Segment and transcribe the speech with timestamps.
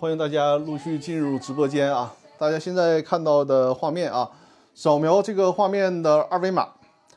[0.00, 2.14] 欢迎大家陆续进入直播间啊！
[2.38, 4.30] 大家现在看到的画面啊，
[4.72, 6.68] 扫描这个画面的二维码。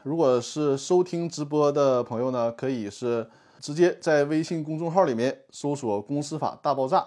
[0.01, 7.05] 如果是收听直播的朋友呢，可以是直接在微信公众号里面搜索“公司法大爆炸”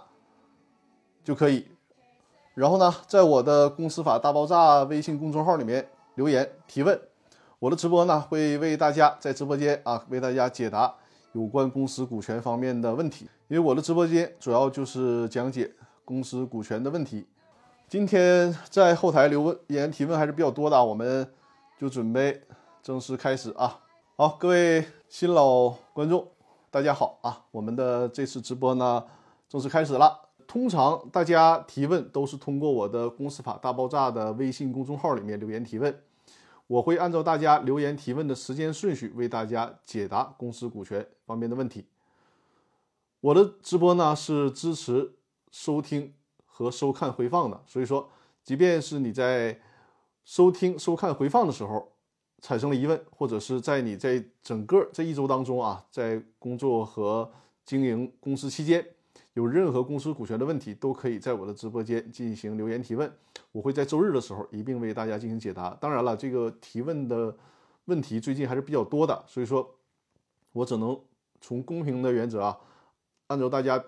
[1.24, 1.66] 就可以。
[2.54, 7.00] 然后呢，在我的“公司法大爆炸”微信公众号里面留言提问，
[7.58, 10.94] 我的直播呢会为大家在直播间啊为大家解答
[11.34, 13.28] 有关公司股权方面的问题。
[13.48, 15.70] 因为我的直播间主要就是讲解
[16.04, 17.26] 公司股权的问题。
[17.88, 21.28] 今天在后台留言提问还是比较多的，我们
[21.78, 22.40] 就准备
[22.82, 23.80] 正式开始啊！
[24.16, 26.26] 好，各位新老观众，
[26.70, 27.44] 大家好啊！
[27.50, 29.04] 我们的这次直播呢
[29.48, 30.20] 正式开始了。
[30.46, 35.94] 通常大家提问都是通过我的“公司法大爆炸”的微信公众号里面留言提问，
[36.66, 41.86] 我会按照大家留言提问的时间顺序为大家解答公司股权方面的问题。
[43.20, 45.14] 我的直播呢是支持
[45.50, 46.12] 收听
[46.44, 48.08] 和收看回放的，所以说，
[48.42, 49.60] 即便是你在
[50.24, 51.92] 收听、收看回放的时候
[52.40, 57.30] 产生了疑问，或者是在你在整个这一周当中啊，在工作和
[57.64, 58.86] 经营公司期间
[59.32, 63.10] 有任何公司股权的问题，都可以在我的直播间进行留言提问，
[63.54, 65.70] 我会在周日的时候一并为大家进行解答。
[65.80, 67.32] 当然了，这个提问的
[67.84, 69.76] 问题最近还是比较多的，所以说，
[70.52, 71.00] 我只能
[71.40, 72.58] 从公平的原则啊。
[73.28, 73.80] 按照大家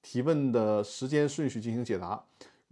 [0.00, 2.24] 提问的时间顺序进行解答。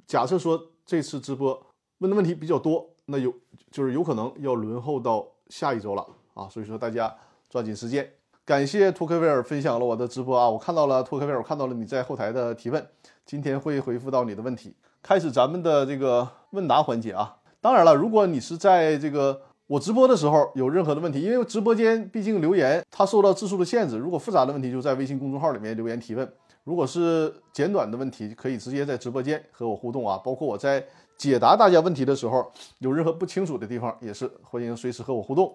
[0.07, 1.67] 假设说这次直播
[1.99, 3.31] 问的问题比较多，那有
[3.71, 6.49] 就是有可能要轮候到下一周了啊。
[6.49, 7.15] 所以说大家
[7.51, 8.11] 抓紧时间。
[8.47, 12.89] 感谢托克维尔分享了我的直播啊，我看到了托克维尔，我看到了你在后台的提问，
[13.27, 14.75] 今天会回复到你的问题。
[15.03, 17.37] 开始咱们的这个问答环节啊。
[17.61, 26.27] 当然了，如果你是在这个我直播的时候有任何的问题，因为直播间毕竟留言它受到字数的限制，如果复杂的问题就在微信公众号里面留言提问；
[26.65, 30.17] 如果是简短的问题，可以直接在直播间和我互动啊。
[30.25, 30.85] 包括我在
[31.17, 35.53] 解答大家问题的时候，有任何不清楚的地方，也是欢迎随时和我互动。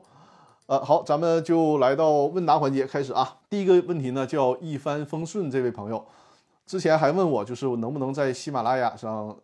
[0.65, 3.37] 呃，好，咱们就来到问答环节开始啊。
[3.49, 6.05] 第一个问题呢，叫一帆风顺这位朋友，
[6.65, 9.35] 之前还问我就是我能不能在喜马拉雅上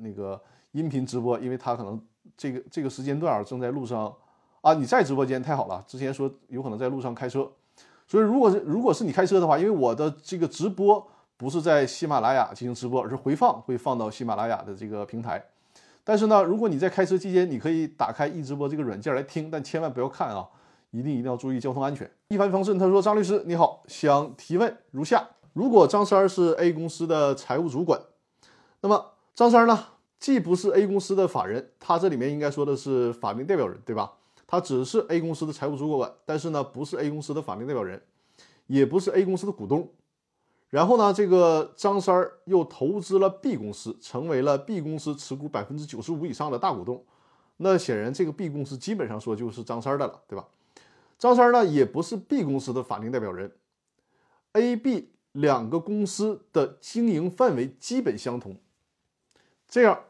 [0.00, 0.40] 那个
[0.72, 2.00] 音频直播，因为他可能。
[2.36, 4.14] 这个这个时间段啊，正在路上
[4.60, 5.82] 啊，你在直播间太好了。
[5.88, 7.50] 之前说有可能在路上开车，
[8.06, 11.04] 所以如果是如果是你开车的话，因为我的这个直播
[11.36, 15.42] 不是在喜马拉雅进行直播，而是回放会放到喜马拉雅的这个平台。
[16.04, 20.46] 但是呢，如果你在开车期间，你可以打开易直播这个软件来听，但千万不要看啊，
[20.92, 22.08] 一定一定要注意交通安全。
[22.28, 28.00] 一帆风顺，他说张律师你好，想提问如下：如果张三是 A 公司的财务主管，
[28.82, 29.86] 那么张三呢？
[30.18, 34.14] 既不是 A 公司的法人，他这里面应该说的是法定代表人，对吧？
[34.46, 38.02] 他只是 A 公司的财务主管，但是呢，不是 A 公司的法定代表人，
[38.66, 39.90] 也不是 A 公司的股东。
[40.70, 47.04] 然后呢，这个张三儿又投资了 B 公司，成为了 B 公司持股百分之九十五以上的大股东。
[47.58, 50.46] 那显然，这个 B 公司基本上说就是张三儿的了，对吧？
[51.18, 53.52] 张三儿呢，也不是 B 公司的法定代表人。
[54.52, 58.56] A、B 两个公司的经营范围基本相同，
[59.68, 60.00] 这样。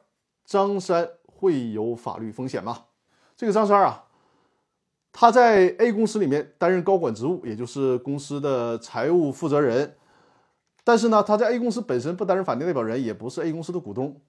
[0.48, 2.86] 张三会有法律风险吗？
[3.36, 4.06] 这个张三啊，
[5.12, 9.98] 他在 A 公司里面担任高管职务，也就是公司的财务负责人。
[10.82, 14.22] 但是呢，他在 A 公司本身不担任法定代表人，也不是 A 公司的股东，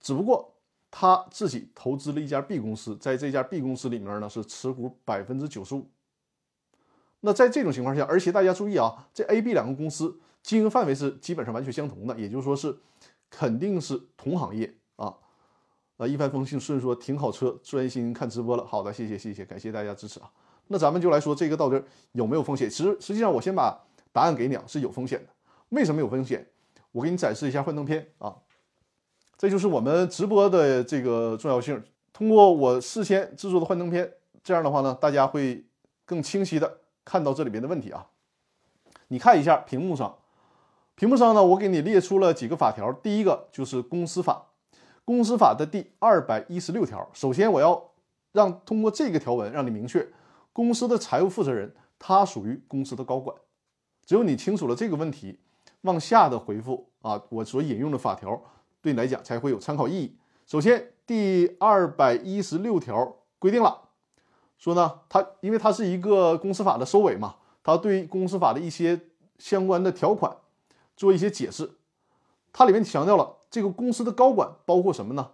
[0.00, 0.54] 只不过
[0.90, 5.90] 他自己投资了一家 B 公司，在这家 B 公司里面呢是持股百分之九十五。
[7.20, 12.78] 那在这种情况下，而且大家注意啊，这 A、B 两个公司经营范围是基本上完全相同的，也就是说是
[13.28, 14.74] 肯定是同行业
[16.00, 16.06] 啊。
[16.06, 18.64] 一帆风顺，顺说停好车，专心看直播了。
[18.64, 20.30] 好的，谢谢谢谢，感谢大家支持啊。
[20.68, 22.70] 那咱们就来说这个到底有没有风险？
[22.70, 23.78] 实实际上，我先把
[24.12, 25.28] 答案给你啊，是有风险的。
[25.70, 26.46] 为什么有风险？
[26.92, 28.34] 我给你展示一下幻灯片啊，
[29.38, 31.82] 这就是我们直播的这个重要性。
[32.12, 34.12] 通过我事先制作的幻灯片，
[34.42, 35.64] 这样的话呢，大家会
[36.04, 38.08] 更清晰的看到这里边的问题啊。
[39.08, 40.18] 你看一下屏幕上，
[40.96, 44.49] 屏幕上呢，我给你列出了几个法条，第一个就是公司法。
[45.10, 47.90] 公司法的第二百一十六条，首先我要
[48.30, 50.06] 让通过这个条文让你明确，
[50.52, 53.36] 公司的财务负责人他属于公司的高管。
[54.06, 55.40] 只有你清楚了这个问题，
[55.80, 58.40] 往下的回复啊，我所引用的法条
[58.80, 60.16] 对你来讲才会有参考意义。
[60.46, 63.88] 首先，第二百一十六条规定了，
[64.58, 67.34] 说呢，他因为他是一个公司法的收尾嘛，
[67.64, 69.00] 他对公司法的一些
[69.40, 70.36] 相关的条款
[70.96, 71.68] 做一些解释，
[72.52, 73.38] 它里面强调了。
[73.50, 75.30] 这个公司的高管包括什么呢？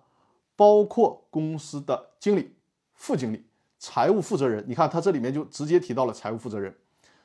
[0.57, 2.55] 包括公司的经理、
[2.95, 3.45] 副经理、
[3.79, 4.65] 财务负责人。
[4.67, 6.75] 你看，他这里面就直接提到了财务负责人、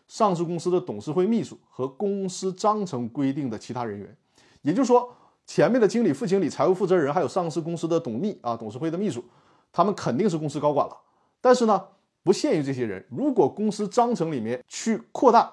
[0.08, 4.18] 上市公司的董事会秘书和公司章程规定的其他人员。
[4.64, 5.16] 也就是说，
[5.48, 9.24] 前面的经理、副经理、财务负责人，还有上市公司的董秘啊、董事会的秘书，
[9.72, 10.98] 他们肯定是公司高管了。
[11.40, 11.82] 但是呢，
[12.24, 15.52] 不限于这些人，如果公司章程里面去扩大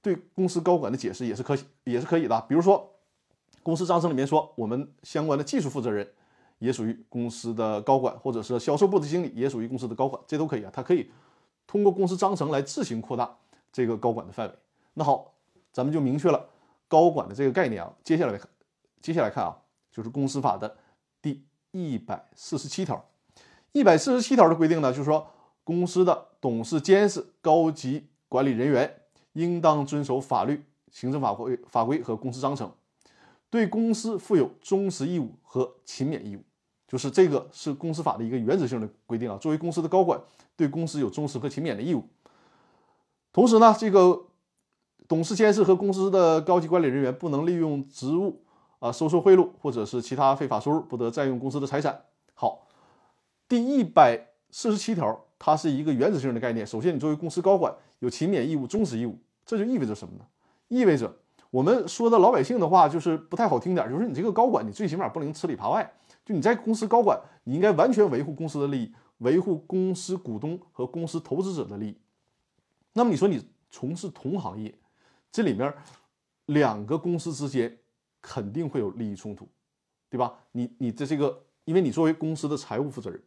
[0.00, 2.40] 对公司高管的解释，也是可也是可以的。
[2.48, 2.88] 比如说，
[3.62, 6.08] 公司章程里面说，我们相关的技术负责人
[6.58, 10.70] 也属于公司的高管，或者是销售部的经理也属于公司的高管，这都可以啊。
[10.72, 11.10] 他可以
[11.66, 13.36] 通过公司章程来自行扩大
[13.72, 14.54] 这个高管的范围。
[14.94, 15.32] 那好，
[15.72, 16.48] 咱们就明确了
[16.88, 17.92] 高管的这个概念啊。
[18.02, 18.40] 接下来，
[19.00, 19.56] 接下来看啊，
[19.92, 20.76] 就是公司法的
[21.20, 23.04] 第一百四十七条。
[23.72, 25.26] 一百四十七条的规定呢，就是说，
[25.62, 29.02] 公司的董事、监事、高级管理人员
[29.34, 32.72] 应当遵守法律、行政法规、法规和公司章程，
[33.50, 36.42] 对公司负有忠实义务和勤勉义务。
[36.86, 39.36] 就是这个是公司法的一个原则性的规定啊。
[39.38, 40.20] 作为公司的高管，
[40.56, 42.04] 对公司有忠实和勤勉的义务。
[43.32, 44.26] 同时呢，这个
[45.06, 48.42] 董事、监事和公司的高级管理人员不能利用职务
[48.78, 52.04] 啊收受贿赂或者是其他非法收入，不得占用公司的财产。
[52.34, 52.64] 好。
[53.50, 56.66] 第一百四十七条，它是一个原则性的概念。
[56.66, 60.26] 首先，你作为公司高管有勤勉义务、忠实义务，这就意味着什么呢？
[60.68, 61.16] 意味着
[61.50, 65.90] 我们说的老百姓的话，就是不太好听点，就是你这个高管，你最起码不能吃里扒外。
[66.24, 71.96] 就你在公司高管，你应该完全维护公司的利益，维护公司股东和公司投资者的利益。
[72.92, 74.74] 那么你说你从事同行业，
[75.32, 75.72] 这里面
[76.46, 77.78] 两个公司之间
[78.20, 79.48] 肯定会有利益冲突，
[80.10, 80.34] 对吧？
[80.52, 83.22] 你你的这个，因为你作为公司的财务负责人。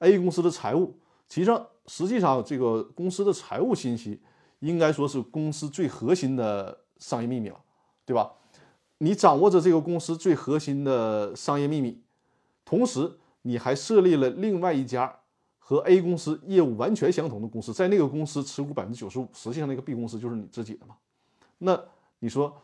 [0.00, 0.98] A 公司的财务，
[1.28, 4.20] 其实实际上这个公司的财务信息
[4.58, 7.60] 应该说是公司最核心的商业秘密了，
[8.06, 8.32] 对吧？
[8.98, 12.00] 你掌握着这个公司最核心的商业秘密，
[12.64, 15.18] 同时你还设立了另外一家
[15.58, 20.96] 和 A 公司业务完全相同的公司，在那个公司持股百分之九十五，实际上那个 B 公司就是你自己的嘛？
[21.58, 21.78] 那
[22.20, 22.62] 你说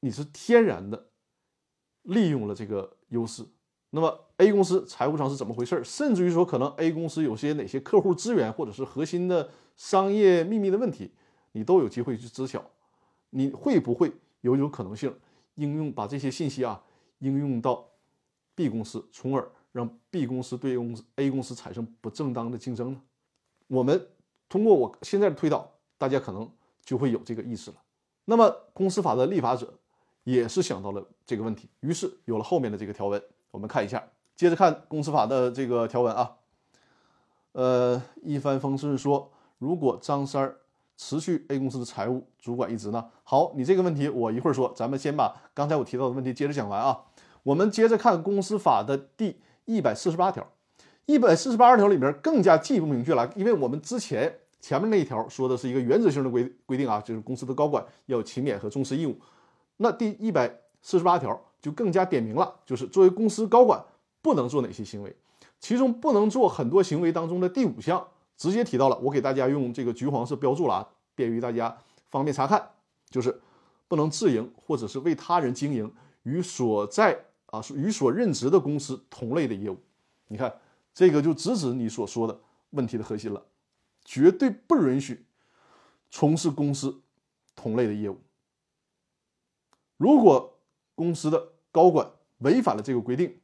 [0.00, 1.06] 你是天然的
[2.02, 3.44] 利用了这个优势？
[3.90, 5.80] 那么 A 公司财务上是怎么回事？
[5.84, 11.12] 甚至于说，可能 A 公司有些哪些客户资源，或者是核心的商业秘密的问题，
[11.52, 12.68] 你都有机会去知晓。
[13.36, 14.10] 你会不会
[14.40, 15.14] 有有可能性
[15.56, 16.82] 应用把这些信息啊
[17.18, 17.86] 应用到
[18.54, 23.02] B 公司，从而让 B 公司对公司 A 公司产生不正当的竞争呢？
[23.66, 24.08] 我们
[24.48, 26.50] 通过我现在的推导，大家可能
[26.82, 27.76] 就会有这个意识了。
[28.24, 29.78] 那么公司法的立法者
[30.24, 33.22] 也是想到了这个问题，于是有了后面的这个条文。
[33.50, 34.02] 我们看一下，
[34.34, 36.36] 接着看公司法的这个条文啊。
[37.52, 40.60] 呃，一帆风顺说，如果张三儿
[40.96, 43.04] 辞去 A 公司的财务主管一职呢？
[43.22, 46.98] 好，你这个问题我一会儿说，咱们先把刚才我提到的问题接着讲完啊。
[47.42, 50.46] 我们接着看公司法的第一百四十八条，
[51.06, 59.18] 一百四十八条里面更加进一步明确了，因为我们之前前面那一条说的是一个原则性的规规定啊，就是公司的高管要有勤勉和忠实义务。
[59.76, 61.40] 那第一百四十八条。
[61.58, 63.82] 就更加点明了，就是作为公司高管
[64.22, 65.16] 不能做哪些行为，
[65.58, 71.76] 其中不能做很多行为当中的第五项，直接提到了，我给大家用这个橘黄色标注了啊，便于大家
[72.10, 72.70] 方便查看，
[73.08, 73.40] 就是
[73.88, 75.92] 不能自营或者是为他人经营
[76.24, 79.78] 与所在啊与所任职的公司同类的业务。
[80.28, 80.60] 你看
[80.92, 82.38] 这个就直指你所说的
[82.70, 83.42] 问题的核心了，
[84.04, 85.24] 绝对不允许
[86.10, 87.00] 从事公司
[87.54, 88.18] 同类的业务。
[89.96, 90.58] 如果
[90.94, 93.38] 公司的高管违反了这个规定，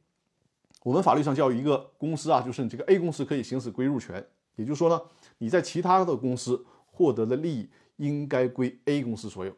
[0.83, 5.01] 我们法律上叫一个公司啊，就是你这个 A 公司可以行使归入权，也就是说呢，
[5.37, 9.55] 你在其他的公司获得的利益应该归 A 公司所有，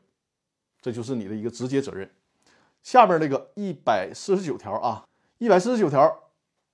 [0.81, 2.09] 这就是你的一个直接责任。
[2.81, 5.05] 下面那个一百四十九条啊，
[5.37, 6.29] 一百四十九条，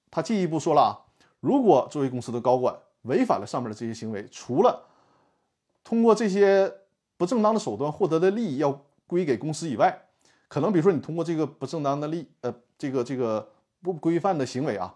[0.09, 0.91] 他进一步说了啊，
[1.39, 4.87] 如果作为公司的高管违反了上面的这些行为，除了
[5.83, 6.71] 通过这些
[7.17, 10.07] 不正当的手段获得的利益要归给公司以外，
[10.47, 13.49] 可能比如说你通过这个不正当的利，呃，这个这个
[13.81, 14.95] 不规范的行为啊，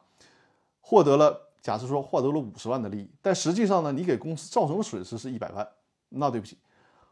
[0.82, 5.68] 获得了，假设说获得了五十万的利益，但实际上呢，你给公司造成的损失是一百万，
[6.10, 6.56] 那对不起，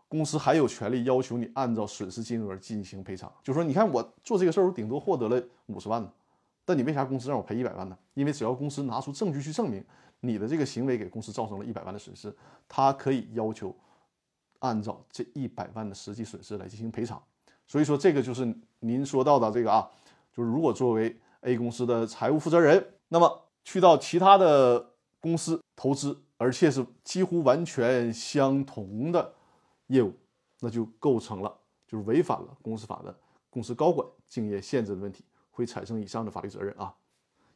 [0.08, 3.34] 公司还有权利要求你按照损失金额进行赔偿。
[3.42, 6.14] 就说你看我做这个事儿，我顶多获得了五十万呢，
[6.64, 7.98] 但你为啥公司让我赔一百万呢？
[8.14, 9.84] 因为只要公司拿出证据去证明
[10.20, 12.32] 你的这个行为给公司造成了一百万的损失，
[12.70, 13.76] 他可以要求
[14.60, 17.20] 按照这一百万的实际损失来进行赔偿。
[17.66, 19.90] 所以说，这个就是您说到的这个啊，
[20.32, 29.34] 就是如果作为 A 公司的财务负责人，那么去到其他的公司投资，而且是几乎完全相同的
[29.88, 30.14] 业务，
[30.60, 31.54] 那就构成了
[31.88, 33.16] 就是违反了公司法的
[33.50, 36.94] 公司高管竞业限制的问题，会产生以上的法律责任啊。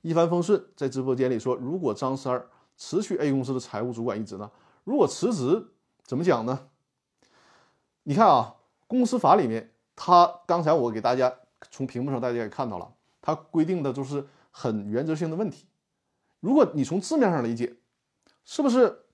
[0.01, 4.51] 一帆风顺在直播间里说，如果张三儿辞去 A 公司的财务主管一职呢？
[4.83, 5.67] 如果辞职
[6.03, 6.69] 怎么讲呢？
[8.03, 8.55] 你看啊，
[8.87, 9.71] 公司法里面。
[9.99, 11.33] 他刚才我给大家
[11.71, 15.65] 从屏幕上大家也看到了，它规定的都是很原则性的问题。
[16.39, 17.77] 如果你从字面上理解，
[18.45, 19.05] 是不是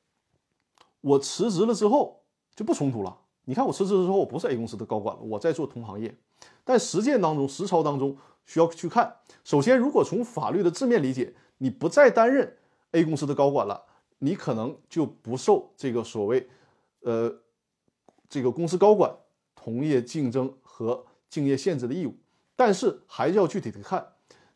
[1.02, 2.24] 我辞职了之后
[2.56, 3.20] 就不冲突了？
[3.46, 6.18] 你看我辞职之后，我不是 A 公司的高管了，我在做同行业。
[6.64, 9.18] 但实践当中、实操当中需要去看。
[9.44, 12.58] 首先，如果从法律的字面理解，你不再担任
[12.92, 13.86] A 公司的高管了，
[14.20, 16.50] 你可能就不受这个所谓，
[17.02, 17.42] 呃，
[18.30, 19.14] 这个公司高管
[19.56, 22.16] 同业竞争和竞业限制的义务。
[22.56, 24.14] 但是还是要具体的看，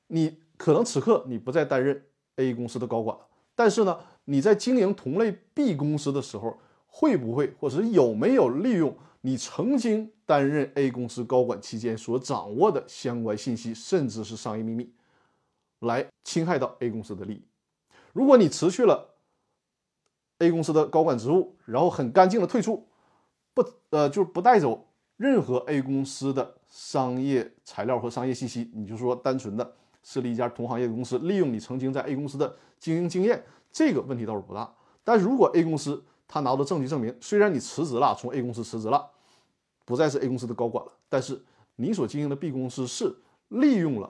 [0.07, 2.05] 你可能此刻你不再担任
[2.37, 3.15] A 公司的高管，
[3.53, 8.95] 但是呢，你在经营同类 B 公司的时候，会不会或者是有没有利用？
[9.21, 14.89] 你曾经担任 A 公司高管期间所掌握的相关信息，甚至是商业秘密，
[15.79, 17.41] 来侵害到 A 公司的利益。
[18.13, 19.15] 如果你辞去了
[20.37, 22.87] A 公司的高管职务，然后很干净的退出，
[23.53, 29.75] 不呃就是不带走任何 A 公司的商业材料和商业信息，你就说单纯的
[30.07, 34.73] 设立一家同行业的公司，利用你曾经在 A 公司的经营经验，这个问题倒是不大。
[35.03, 39.11] 但如果 A 公司他拿到证据证明，虽然你辞职了，从 A 公司辞职了。
[39.83, 41.41] 不再是 A 公司的高管了，但是
[41.75, 43.13] 你所经营的 B 公司是
[43.49, 44.09] 利用了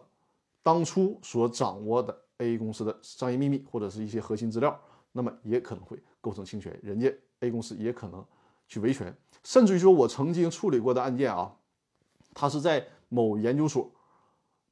[0.62, 4.80] 当初所掌握的 A 公司的商业秘密或者是一些核心资料，
[5.12, 7.12] 那么也可能会构成侵权，人家
[7.42, 8.24] A 公司也可能
[8.68, 11.56] 去维权，甚至于说我曾经处理过的案件啊，
[12.34, 13.92] 他是在某研究所，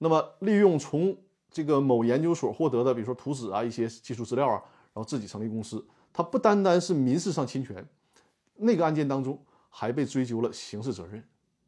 [0.06, 1.18] 那么利用从
[1.50, 4.62] 这个某研究所获得的，比如说图纸啊一些技术资料啊，
[4.94, 5.84] 然后自己成立公司，
[6.14, 7.84] 他不单单是民事上侵权，
[8.58, 9.44] 那个案件当中。
[9.78, 11.22] 还被追究了刑事责任，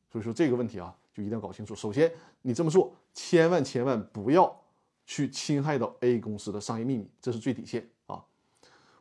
[0.10, 1.76] 所以说这个问题啊，就一定要搞清楚。
[1.76, 2.10] 首先，
[2.42, 4.62] 你这么做，千万千万不要
[5.06, 8.24] 去侵害到 A 公司的商业秘密，这是最底线啊。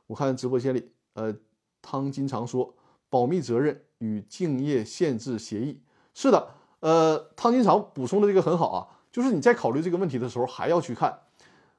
[0.09, 1.33] 我看直播间里，呃，
[1.81, 2.75] 汤金常说，
[3.09, 5.81] 保密责任与竞业限制协议，
[6.13, 6.49] 是的，
[6.81, 11.21] 呃，汤金常补充的这个很好啊，就是你在考虑这个问题的时候，还要去看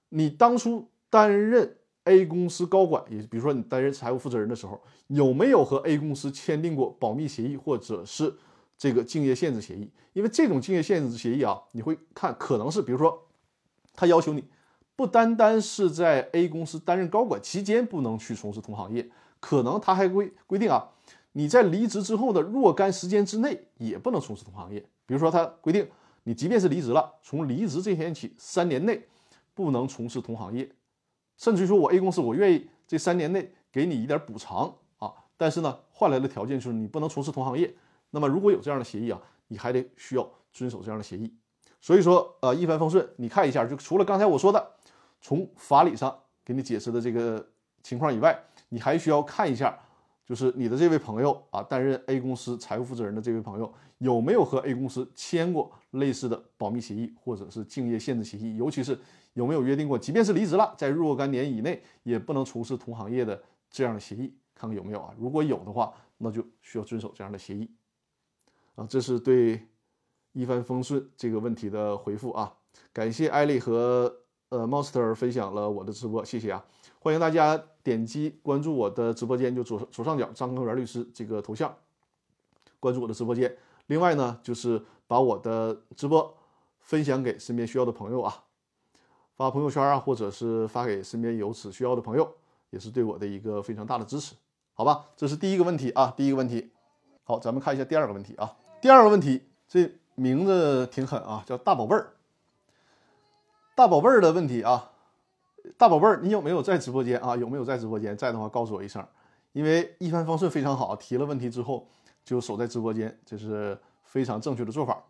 [0.10, 1.78] 你当初担任。
[2.06, 8.34] A 公司高管，也比如说你担任财务负责人的时候，有没有和 A 公司签订过保密协议，或者是
[8.78, 9.92] 这个竞业限制协议？
[10.14, 13.28] 因为这种竞业限制协议啊，你会看可能是，比如说
[13.94, 14.46] 他要求你
[14.96, 19.10] 不单单是在 A 公司担任高管期间不能去从事同行业，
[19.42, 20.88] 可能他还规规定啊，
[21.34, 24.80] 你在离职之后的若干时间之内也不能从事同行业。
[25.06, 25.86] 比如说他规定
[26.28, 29.02] 你即便是离职了，从离职这天起三年内
[29.54, 30.70] 不能从事同行业。
[31.38, 37.74] 甚至于说，我 A 公司我愿意这三年内给你一点补偿啊，但是呢，换来的条件就是你不能从事同行业。
[38.10, 39.18] 那么如果有这样的协议啊，
[39.48, 41.34] 你还得需要遵守这样的协议。
[41.80, 44.74] 所以说，呃，一帆风顺，你看一下，就除了刚才我说的
[45.22, 47.48] 从法理上给你解释的这个
[47.82, 49.80] 情况以外，你还需要看一下，
[50.28, 59.00] 就是你的这位朋友啊，担任 A 公司财务负责人的这位朋友有没有和 A 公司签过类似的保密协议或者是竞业限制协议，尤其是。
[59.34, 64.34] 有没有约定过，即便是离职了，在若干年以内也不能从事同行业的这样的协议？
[64.56, 65.14] 看看有没有啊？
[65.16, 67.70] 如果有的话，那就需要遵守这样的协议
[68.74, 68.84] 啊。
[68.90, 69.62] 这是对
[70.32, 72.52] 一帆风顺这个问题的回复啊。
[72.92, 74.12] 感谢艾丽和
[74.50, 76.66] 呃 Monster 分享了我的直播，谢谢啊！
[77.08, 81.74] 欢迎大家点击关注我的直播间，就左左上角张根元律师这个头像，
[82.82, 83.58] 关注我的直播间。
[83.86, 86.38] 另外呢，就是把我的直播
[86.82, 88.44] 分享给身边需要的朋友啊。
[89.38, 92.30] 发朋友圈啊，或者是发给身边有此需要的朋友，
[92.72, 94.36] 也是对我的一个非常大的支持，
[94.74, 95.06] 好吧？
[95.16, 96.74] 这是第一个问题啊，第一个问题。
[97.24, 98.54] 好，咱们看一下第二个问题啊。
[98.82, 102.16] 第二个问题，这名字挺狠啊，叫大宝贝儿。
[103.76, 104.92] 大宝贝儿的问题啊，
[105.78, 107.36] 大宝贝儿，你有没有在直播间啊？
[107.36, 108.16] 有没有在直播间？
[108.16, 109.06] 在的话告诉我一声，
[109.54, 111.88] 因为一帆风顺非常好，提了问题之后
[112.24, 115.04] 就守在直播间，这是非常正确的做法。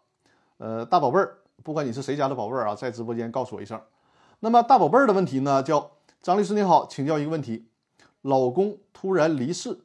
[0.57, 3.79] 呃，大宝贝儿，不管你是谁家的宝贝儿啊，在直播间告诉我一声。
[4.39, 5.61] 那么大宝贝儿的问题呢？
[5.61, 7.67] 叫张律师你好，请教一个问题：
[8.21, 9.79] 老公突然离世，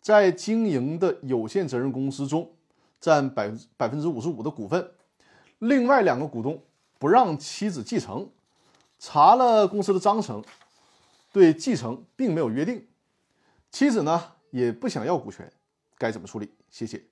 [0.00, 2.50] 在经营的有限责任公司中
[3.00, 4.90] 占百百分之五十五的股份，
[5.58, 6.62] 另外两个股东
[6.98, 8.28] 不让妻子继承，
[8.98, 10.42] 查了公司的章程，
[11.32, 12.86] 对继承并没有约定，
[13.70, 15.50] 妻子呢也不想要股权，
[15.96, 16.52] 该怎么处理？
[16.70, 17.02] 谢谢。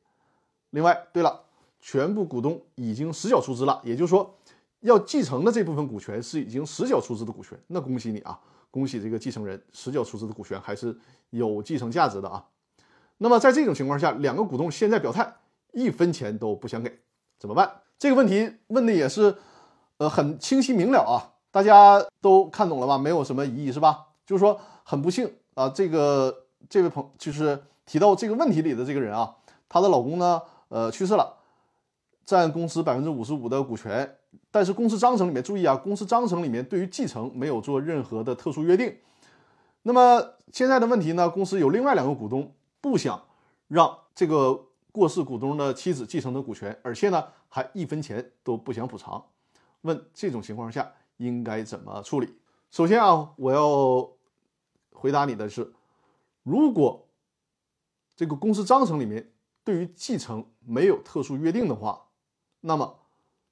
[0.70, 1.44] 另外，对了，
[1.80, 4.36] 全部股东已经实缴出资了，也就是说。
[4.80, 8.38] 要继承的这部分股权是已经实缴出资的股权，那恭喜你啊，
[8.70, 10.96] 恭喜这个继承人实缴出资的股权还是
[11.30, 12.46] 有继承价值的啊。
[13.16, 15.34] 那么在这种情况下，两个股东现在表态
[15.72, 17.00] 一分钱都不想给，
[17.38, 17.80] 怎么办？
[17.98, 19.36] 这个问题问的也是，
[19.96, 22.98] 呃，很清晰明了啊，大家都看懂了吧？
[22.98, 24.08] 没有什么疑义是吧？
[24.26, 29.34] 就是说很不幸啊，这个这位朋就是提到这个问题里的这个人啊，
[29.66, 31.34] 她的老公呢，呃，去世了。
[32.26, 34.18] 占公司百分之五十五的股权，
[34.50, 38.94] 但是公司章程里面注意啊，公司章程里面对于继承没有做任何的特殊约定。
[39.84, 40.22] 那么
[40.52, 43.22] 现在的问题呢，公司有另外两个股东不想
[43.68, 44.60] 让这个
[44.92, 49.24] 过世股东的妻子继承的股权，而且呢还一分钱都不想补偿。
[49.80, 52.34] 问这种情况下应该怎么处理？
[52.70, 54.10] 首先啊，我要
[54.92, 55.72] 回答你的是，
[56.42, 57.06] 如果
[58.14, 59.32] 这个公司章程里面
[59.62, 62.06] 对于继承没有特殊约定的话，
[62.60, 62.98] 那么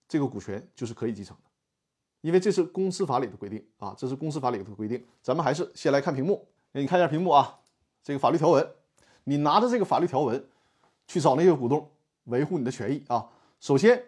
[0.08, 1.50] 这个股权就是可以继承的，
[2.20, 5.04] 因为这是公司法里的规定啊，这是公司法里的规定。
[5.22, 7.60] 咱们还是先来看屏幕，给你看一下屏幕啊，
[8.02, 8.68] 这个法律条文，
[9.24, 10.48] 你拿着这个法律条文
[11.06, 11.90] 去找那些股东
[12.24, 13.30] 维护你的权益啊。
[13.60, 14.04] 首先，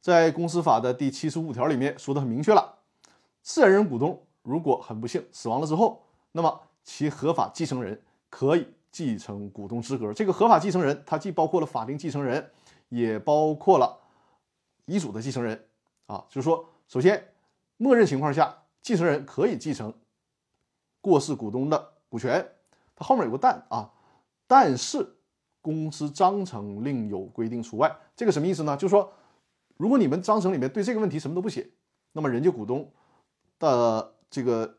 [0.00, 2.79] 在公司法的第七十五条里面说的很明确了，
[3.42, 10.12] 自然人股东如果很不幸死亡了之后，那么其合法继承人可以继承股东资格。
[10.12, 12.50] 这个合法继承人，它既包括了法定继承人，
[12.88, 13.98] 也包括了。
[14.86, 15.68] 遗嘱的继承人
[16.06, 17.32] 啊，就是说，首先，
[17.76, 19.94] 默认情况下，继承人可以继承
[21.00, 22.44] 过世股东的股权，
[22.96, 23.92] 它后面有个但啊，
[24.48, 25.14] 但是
[25.60, 27.94] 公司章程另有规定除外。
[28.16, 28.76] 这个什么意思呢？
[28.76, 29.12] 就是说，
[29.76, 31.70] 如果你们章程里面对这个问题什么都不写，
[32.10, 32.90] 那么人家股东
[33.60, 34.78] 的这个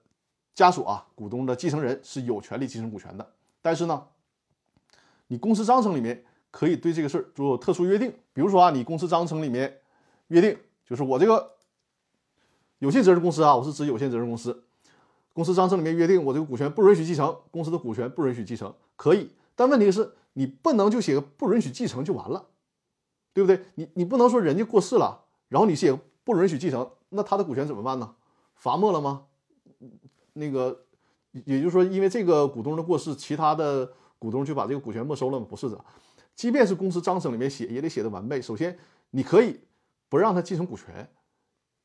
[0.53, 3.25] 家属啊，股东的继承人是有权利继承股权的。
[3.61, 4.07] 但是呢，
[5.27, 9.77] 你公司章程里面可以对这个事儿做特殊约定，比如说啊，你公司章程里面。
[10.31, 11.57] 约定就是我这个
[12.79, 14.63] 有限责任公司啊，我是指有限责任公司。
[15.33, 19.31] 公司章程里面约定，我这个股权不允许继承，公司的股权不允许继承，可以。
[19.57, 22.47] 但问题是，你不能就写个不允许继承就完了，
[23.33, 23.61] 对不对？
[23.75, 28.15] 你你不能说人家过世了，然后你写不允许继承，那他的股权怎么办呢？
[28.61, 29.25] 罚没了吗？
[30.33, 30.85] 那个，
[31.31, 35.47] 也就是说，因为这个股东的过世，其他的股东就把这个股权没收了吗？
[35.49, 35.83] 不是的，
[36.35, 38.39] 即便是公司章程里面写，也得写的完备。
[38.39, 38.77] 首先，
[39.09, 39.59] 你可以。
[40.09, 41.09] 不让他继承股权，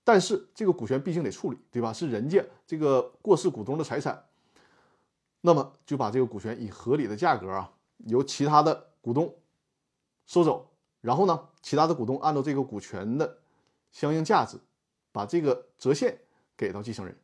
[0.03, 1.93] 但是这个股权毕竟得处理，对吧？
[1.93, 4.25] 是人家这个过世股东的财产，
[5.43, 9.33] 那么就把这个股权以合理的价格啊，由其他的股东
[10.27, 10.69] 收走，
[11.01, 13.39] 然后呢，其他的股东按照这个股权的
[13.93, 14.59] 相应价值，
[15.13, 16.19] 把这个折现
[16.57, 17.17] 给到继承人，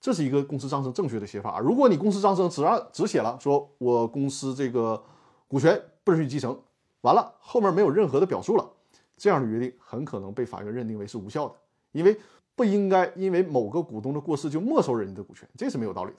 [0.00, 1.58] 这是一个公司章程正确的写法。
[1.58, 5.02] 如果你公司章程只让只写了说我公司这个
[5.48, 6.58] 股权不允许继承，
[7.02, 8.68] 完了后面没有任何的表述了。
[9.16, 11.54] 这样的约定很可能被法院认定为是无效的，
[11.92, 12.18] 因为
[12.54, 16.12] 不应该因为某个股东的过世就没收人家的股权，这是没有道理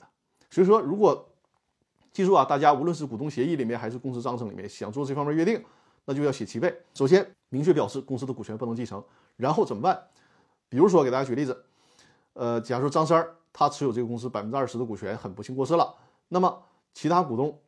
[0.50, 1.28] 所以说，如果
[2.10, 5.62] 记住啊，大家无论是股东协议里面还是公司章程里面想做这方面约定，
[6.06, 6.76] 那就要写齐备。
[6.94, 9.00] 首先明确表示公司的股权不能继承，
[9.36, 10.02] 然后怎么办？
[10.68, 11.64] 比如说给大家举例子，
[12.38, 15.92] 呃，假如说张三儿他持有这个公司百分之二十的股权，很不幸过世了，
[16.28, 16.62] 那么
[16.94, 17.60] 其他股东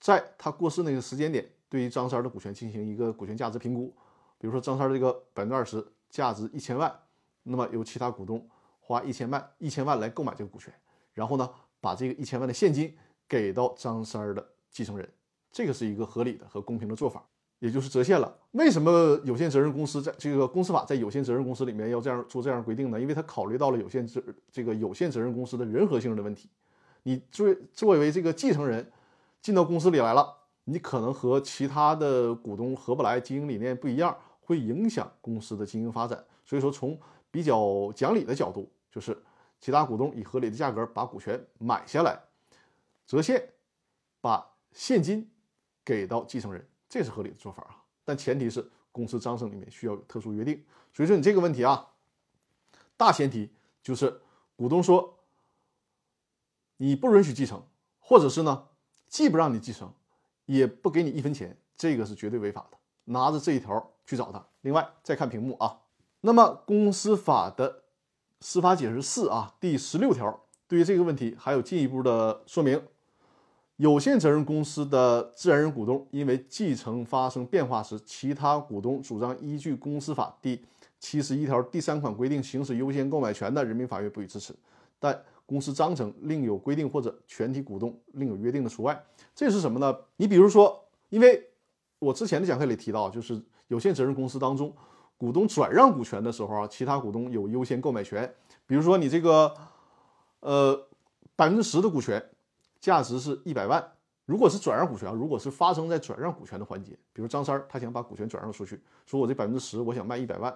[0.00, 3.94] 在他过世那个时间点，对于张三儿的股权进行一个股权价值评估。
[4.36, 6.92] 比如说张三儿这个百分之二十价值一千万，
[7.44, 8.44] 那么由其他股东
[8.80, 10.74] 花一千万一千万来购买这个股权，
[11.12, 11.48] 然后呢
[11.80, 12.92] 把这个一千万的现金
[13.28, 15.08] 给到张三儿的继承人，
[15.52, 17.24] 这个是一个合理的和公平的做法，
[17.58, 18.36] 也就是折现了。
[18.52, 23.00] 为什么有限责任公司在这个公司法在有限责任公司里面要这样做这样规定呢？
[23.00, 26.48] 因为它考虑到了有限责这个有限责任公司的人和性的问题。
[27.02, 28.90] 你作作为这个继承人
[29.40, 34.16] 进到公司里来了，你可能和其他的股东合不来，经营理念不一样。
[34.46, 39.16] 会影响公司的经营发展，所以说从比较讲理的角度，就是
[39.58, 42.20] 其他股东以合理的价格把股权买下来，
[43.06, 43.42] 折现，
[44.20, 45.26] 把现金
[45.82, 46.62] 给到继承人，
[46.94, 47.82] 这是合理的做法啊。
[48.04, 50.64] 但前提是公司章程里面需要有特殊约定。
[50.92, 51.88] 所以说你这个问题啊，
[52.96, 53.50] 大前提
[53.82, 54.20] 就是
[54.54, 55.18] 股东说
[56.76, 57.60] 你不允许继承，
[57.98, 58.68] 或者是呢
[59.08, 59.92] 既不让你继承，
[60.46, 62.78] 也不给你一分钱，这个是绝对违法的。
[63.06, 64.46] 拿着这一条去找他。
[64.60, 65.80] 另外，再看屏幕啊。
[66.20, 67.82] 那么，公司法的
[68.40, 72.86] 司法解释四啊，第十六条对于这个问题还有进一步的说明：
[73.76, 80.64] 有限责任公司的自然人股东因为继承发生变化时，其他股东主张依据公司法第
[81.00, 84.54] 七十一条第三款规定行使优先购买权的，人民法院不予支持。
[85.00, 89.04] 但公司章程另有规定或者全体股东另有约定的除外。
[89.34, 89.94] 这是什么呢？
[90.16, 91.50] 你比如说，因为
[91.98, 94.72] 我之前的讲课里提到，就是有限责任公司当中，
[95.18, 98.32] 股东转让股权的时候啊，其他股东有优先购买权。
[98.66, 99.52] 比如说你这个，
[100.40, 100.86] 呃，
[101.36, 102.24] 百分之十的股权，
[102.84, 103.82] 价值是一百万。
[104.26, 110.54] 如果是转让股权，如果是发生在转让股权的环节，比如张三他想把股权转让出去，说我这百分之十我想卖一百万，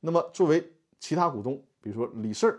[0.00, 2.58] 那么作为其他股东，比如说李四儿，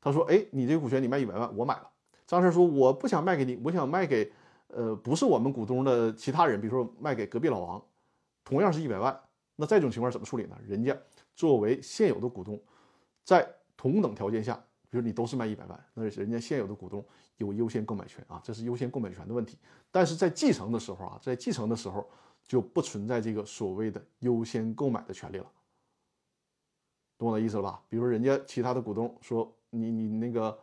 [0.00, 1.90] 他说，哎，你这个股权你卖一百万，我买了。
[2.26, 4.32] 张三说，我不想卖给你，我想卖给。
[4.74, 7.84] 呃，不是我们股东的其他人，比如说卖给隔壁老王，
[8.42, 9.14] 同样是一百万，
[9.54, 10.56] 那这种情况怎么处理呢？
[10.66, 10.96] 人家
[11.34, 12.58] 作为现有的股东，
[13.22, 14.54] 在同等条件下，
[14.88, 17.04] 比如你都是卖一百万，那人家现有的股东
[17.42, 19.58] 有优先购买权啊，这是优先购买权的问题。
[19.90, 22.08] 但是在继承的时候啊，在继承的时候
[22.46, 25.46] 就不存在这个所谓的优先购买的权利了，
[27.18, 27.82] 懂我的意思了吧？
[27.88, 30.58] 比如人家其他的股东说你你那个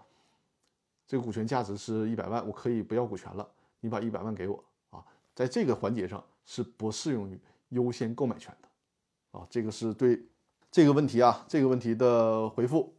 [1.06, 3.48] 这个股权价值是一百万，我可以不要股权了，
[3.82, 7.39] 你把一百万给我啊，在这个环节上是不适用于
[7.70, 9.39] 优先购买权的。
[9.39, 10.26] 啊，这个是对
[10.72, 12.94] 这个问题啊，这个问题的回复。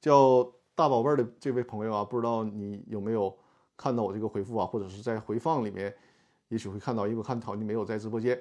[0.00, 3.36] 叫大宝贝儿的这位朋友啊，不知道你有没有
[3.76, 5.92] 看到我这个回复啊，或者是在回放里面，
[6.50, 8.40] 也许会看到，因为我看到你没有在直播间。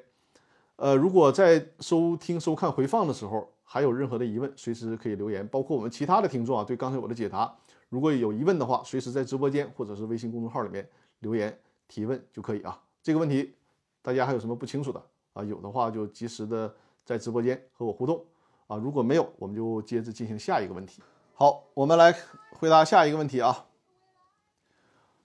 [0.76, 5.48] 呃，如果在收听收看回放的时候还有任何的疑问，随时可以留言。
[5.48, 7.52] 包括我们其他的听众啊，对刚才我的解答，
[7.90, 10.88] 如果有疑问的话，随时在直播间或者是微信公众号里面
[11.22, 12.80] 留言提问就可以啊。
[13.02, 13.56] 这个问题
[14.04, 15.04] 大家还有什么不清楚的？
[15.34, 16.72] 啊，有的话就及时的
[17.04, 18.24] 在直播间和我互动
[18.68, 21.02] 啊，如果没有，我们就接着进行下一个问题。
[21.40, 22.18] 好，我们来
[22.50, 23.68] 回答下一个问题啊，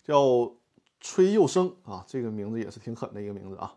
[0.05, 0.53] 叫
[1.01, 3.77] 崔佑生啊，这个名字也是挺狠的一个名字啊。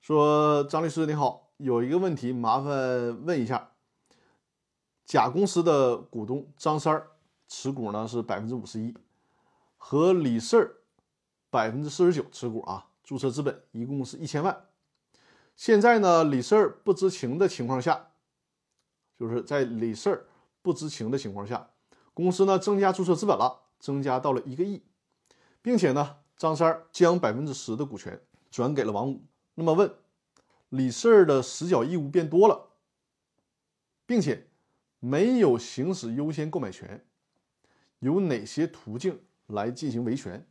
[0.00, 3.70] 说张律师你好，有一个问题麻烦问一下，
[5.04, 7.12] 甲公司的股东张三儿
[7.46, 8.92] 持股呢是百分之五十一，
[9.76, 10.78] 和李四儿
[11.50, 14.66] 百分之四十九持股啊，注册资本一共是一千万。
[15.54, 18.08] 现在呢，李四儿不知情的情况下，
[19.16, 20.26] 就是在李四儿
[20.64, 21.68] 不知情的情况下，
[22.14, 24.82] 公司呢增加注册资本了，增加到了一个亿，
[25.60, 28.18] 并且呢，张三将百分之十的股权
[28.50, 29.20] 转给了王五。
[29.56, 29.94] 那么问，
[30.70, 32.70] 李四儿的实缴义务变多了，
[34.06, 34.46] 并且
[35.00, 37.04] 没有行使优先购买权，
[37.98, 40.46] 有哪些途径来进行维权？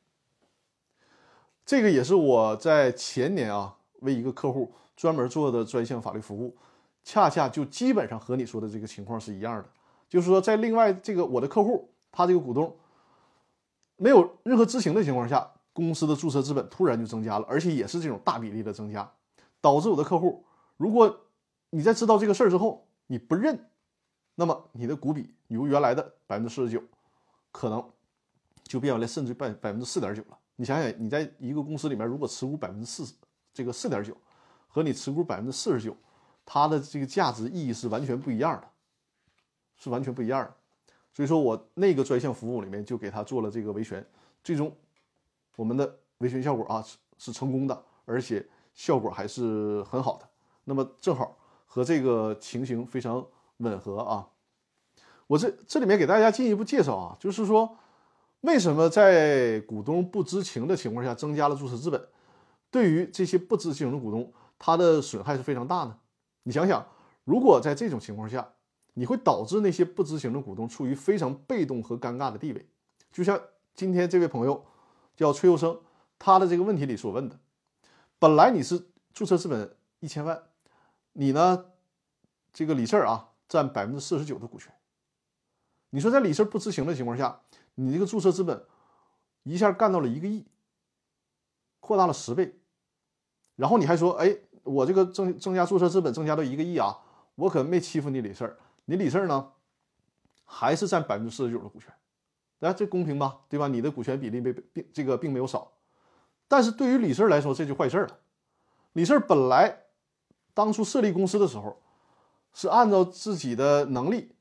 [1.66, 4.76] 这个也是我在前年啊为一个客户。
[4.96, 6.56] 专门做的专项法律服务，
[7.04, 9.68] 恰恰就基本上和你说的这个情况是一样的。
[10.14, 12.78] 就是说，在另外这个我的客户，他这个股东
[13.96, 19.12] 没有任何知情的情况下，公司的注册资本突然就增加了，而且也是这种大比例的增加，
[19.60, 20.46] 导致我的客户，
[20.78, 21.26] 如果
[21.72, 23.60] 你在知道这个事儿之后你不认，
[24.36, 26.80] 那么你的股比由原来的百分之四十九，
[27.52, 27.84] 可能
[28.62, 30.38] 就变为了甚至百百分之四点九了。
[30.58, 33.12] 你想想，你在一个公司里面，如果持股百分之四
[33.52, 34.16] 这个四点九。
[34.68, 35.96] 和你持股百分之四十九，
[36.46, 38.68] 它的这个价值意义是完全不一样的，
[39.84, 40.54] 是完全不一样的。
[41.12, 44.06] 所以说我那个专项服务里面就给他做了这个维权，
[44.42, 44.74] 最终
[45.58, 50.28] 我们的维权效果啊是是成功的，而且效果还是很好的。
[50.64, 53.26] 那么正好和这个情形非常
[53.58, 54.30] 吻合啊。
[55.28, 57.78] 我这这里面给大家进一步介绍啊，就是说
[58.42, 62.08] 为什么在股东不知情的情况下增加了注册资本，
[62.72, 64.32] 对于这些不知情的股东。
[64.66, 65.98] 它的损害是非常大的。
[66.44, 66.86] 你想想，
[67.26, 68.48] 如果在这种情况下，
[68.94, 72.68] 你会导致那些不知情的股东处于非常被动和尴尬的地位。
[73.12, 73.40] 就像
[73.76, 74.66] 今天这位朋友
[75.16, 75.80] 叫崔佑生，
[76.18, 77.40] 他的这个问题里所问的，
[78.20, 80.44] 本来你是注册资本一千万，
[81.14, 81.66] 你呢，
[82.52, 84.74] 这个李四啊占百分之四十九的股权。
[85.90, 87.42] 你说在李四不知情的情况下，
[87.76, 88.66] 你这个注册资本
[89.44, 90.46] 一下干到了一个亿，
[91.80, 92.60] 扩大了十倍，
[93.56, 94.38] 然后你还说，哎。
[94.66, 96.98] 我这个增增加注册资本增加到一个亿啊，
[97.36, 99.54] 我可没欺负你李四儿，你李四儿呢，
[100.44, 101.94] 还是占百分之四十九的股权，
[102.60, 103.42] 那这公平吧？
[103.48, 103.68] 对吧？
[103.68, 105.74] 你的股权比例没并这个并没有少，
[106.48, 108.20] 但是对于李四儿来说这就坏事了。
[108.94, 109.84] 李四儿本来
[110.54, 111.82] 当初设立公司的时候，
[112.54, 114.36] 是按照自己的能力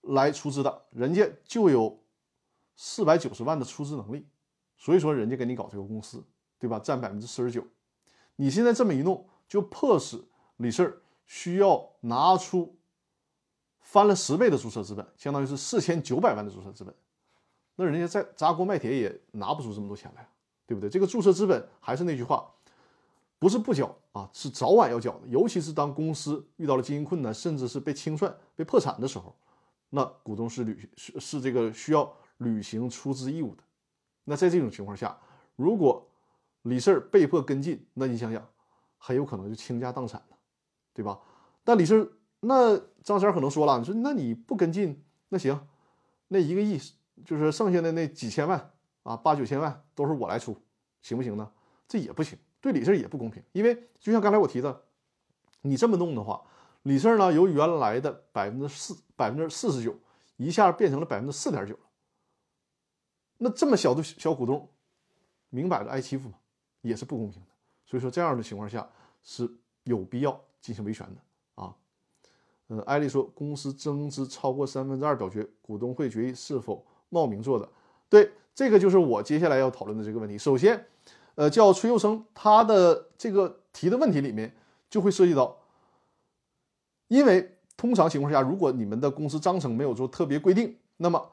[0.00, 2.02] 来出资的，人家就有
[2.76, 4.26] 四百九十万的出资能力，
[4.76, 6.24] 所以说人家给你搞这个公司，
[6.58, 6.78] 对吧？
[6.78, 7.64] 占百分之四十九，
[8.36, 9.28] 你现在这么一弄。
[9.48, 10.24] 就迫使
[10.56, 12.78] 李四儿需要拿出
[13.82, 16.94] 翻了十倍的注册资本，相当于是四千九百万的注册资本。
[17.76, 20.28] 那人家在砸锅卖铁也拿不出这么多钱来，
[20.66, 20.88] 对不对？
[20.88, 22.50] 这个注册资本还是那句话，
[23.38, 25.26] 不是不缴啊，是早晚要缴的。
[25.26, 29.34] 尤其是当公司遇到了经营困难，甚至是被清算、被破产的时候，
[29.90, 33.62] 那股东是履是是这个需要履行出资义务的。
[34.24, 35.18] 那在这种情况下，
[35.56, 36.06] 如果
[36.62, 38.46] 李四儿被迫跟进，那你想想。
[39.04, 40.36] 很有可能就倾家荡产了，
[40.94, 41.18] 对吧？
[41.64, 42.08] 但李四
[42.44, 45.68] 那张三可能说了，你说那你不跟进，那行，
[46.26, 46.76] 那一个亿
[47.24, 48.72] 就是剩下的那几千万
[49.04, 50.56] 啊，八九千万都是我来出，
[51.02, 51.52] 行不行呢？
[51.86, 54.82] 这也不行，对李四也不公平，因为就像刚才我提的，
[55.60, 56.42] 你这么弄的话，
[56.82, 59.96] 李四呢由原来的百分之四百分之四十九
[60.36, 61.80] 一下变成了百分之四点九了，
[63.38, 64.68] 那这么小的小股东，
[65.50, 66.34] 明摆着挨欺负嘛，
[66.80, 67.48] 也是不公平的。
[67.84, 68.88] 所以说，这样的情况下
[69.22, 69.48] 是
[69.84, 71.20] 有必要进行维权的。
[72.72, 77.68] 嗯，艾丽说，公司增资超过三分之二表决，股东会决议是否冒名做的？
[78.08, 80.38] 对，这个就是我接下来要讨论的这个问题。
[80.38, 80.86] 首先，
[81.34, 84.56] 呃，叫崔佑生，他的这个提的问题里面
[84.88, 85.54] 就会涉及到，
[87.08, 91.32] 因为通常情况下，如果你们的公司章程没有做特别规定，那么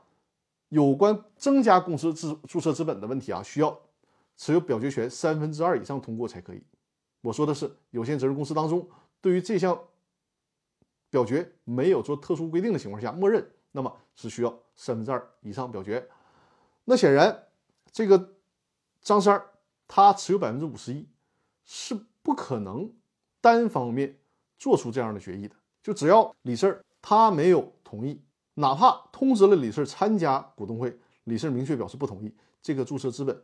[0.68, 3.80] 有关增加公司资注册资本的问题啊，需要
[4.36, 6.62] 持有表决权三分之二以上通过才可以。
[7.22, 8.86] 我说的是有限责任公司当中，
[9.22, 9.80] 对于这项
[11.10, 16.08] 表决没有做特殊规定的情况下，默认那么是需要三分之二以上表决。
[16.86, 17.48] 那显然，
[17.92, 18.36] 这个
[19.02, 19.52] 张三儿
[19.88, 21.08] 他持有百分之五十一，
[21.66, 22.94] 是不可能
[23.42, 24.20] 单方面
[24.58, 25.56] 做出这样的决议的。
[25.82, 28.22] 就只要李四儿他没有同意，
[28.56, 33.42] 哪怕通知了李四儿参加股东会，李四儿明确表示不同意，这个注册资本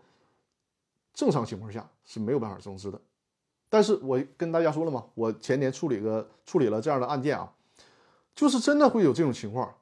[1.14, 3.02] 正常情况下是没有办法增资的。
[3.70, 7.52] 但是我跟大家说了嘛，我前年处理个处理了这样的案件啊，
[8.34, 9.76] 就是真的会有这种情况，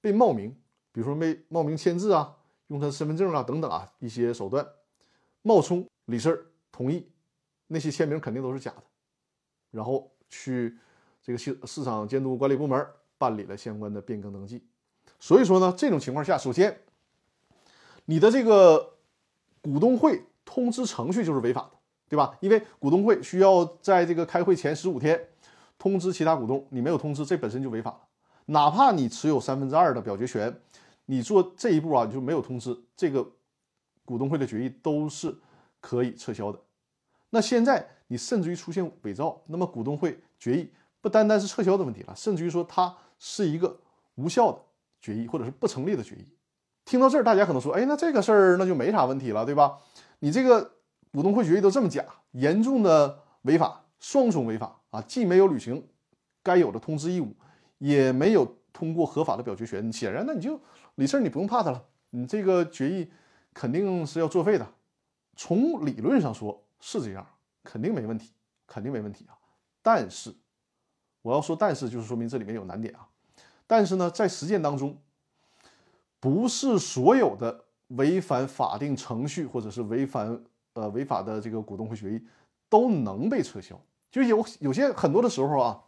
[0.00, 0.50] 被冒名，
[0.92, 2.36] 比如说被冒名签字啊，
[2.68, 4.66] 用他身份证啊等等啊一些手段，
[5.42, 7.08] 冒充李四同意，
[7.66, 8.82] 那些签名肯定都是假的，
[9.70, 10.76] 然后去
[11.22, 12.86] 这个市市场监督管理部门
[13.18, 14.62] 办理了相关的变更登记。
[15.18, 16.80] 所以说呢，这种情况下，首先
[18.04, 18.94] 你的这个
[19.60, 21.79] 股东会通知程序就是违法的。
[22.10, 22.36] 对吧？
[22.40, 25.28] 因为股东会需要在这个开会前十五天
[25.78, 28.00] 通知其他股东，你没有通知，这本身就违法了。
[28.46, 30.52] 哪怕你持有三分之二的表决权，
[31.06, 33.24] 你做这一步啊，你就没有通知，这个
[34.04, 35.32] 股东会的决议都是
[35.80, 36.58] 可以撤销的。
[37.30, 40.68] 那现在你甚至于出现伪造，那么股东会决议
[41.00, 43.78] 不单单是撤销的问题了，甚至于说它是一个
[44.16, 44.58] 无效的
[45.00, 46.26] 决议，或者是不成立的决议。
[46.84, 49.78] 听到这儿，大家可能说，哎，那这个事儿那就没啥问题了，对吧？
[50.18, 50.72] 你这个。
[51.12, 55.02] 股东会决议都这么假，严重的违法，双重违法啊！
[55.02, 55.84] 既没有履行
[56.42, 57.34] 该有的通知义务，
[57.78, 59.92] 也没有通过合法的表决权。
[59.92, 60.60] 显然，那你就
[60.94, 63.10] 李四，你不用怕他了，你这个决议
[63.52, 64.66] 肯定是要作废的。
[65.34, 67.26] 从理论上说是这样，
[67.64, 68.30] 肯定没问题，
[68.66, 69.34] 肯定没问题啊！
[69.82, 70.32] 但是，
[71.22, 73.08] 我要说但是，就是说明这里面有难点啊。
[73.66, 74.96] 但是呢，在实践当中，
[76.20, 80.44] 不是所有的违反法定程序或者是违反。
[80.74, 82.24] 呃，违法的这个股东会决议
[82.68, 83.80] 都能被撤销，
[84.10, 85.82] 就有有些很多的时候啊，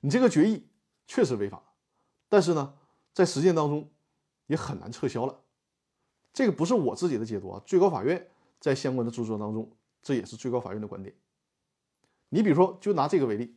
[0.00, 0.66] 你这个决议
[1.06, 1.62] 确实违法，
[2.28, 2.74] 但是呢，
[3.12, 3.90] 在实践当中
[4.46, 5.40] 也很难撤销了。
[6.32, 8.28] 这个不是我自己的解读啊，最高法院
[8.60, 9.70] 在相关的著作当中，
[10.02, 11.14] 这也是最高法院的观点。
[12.30, 13.56] 你比如说，就拿这个为例，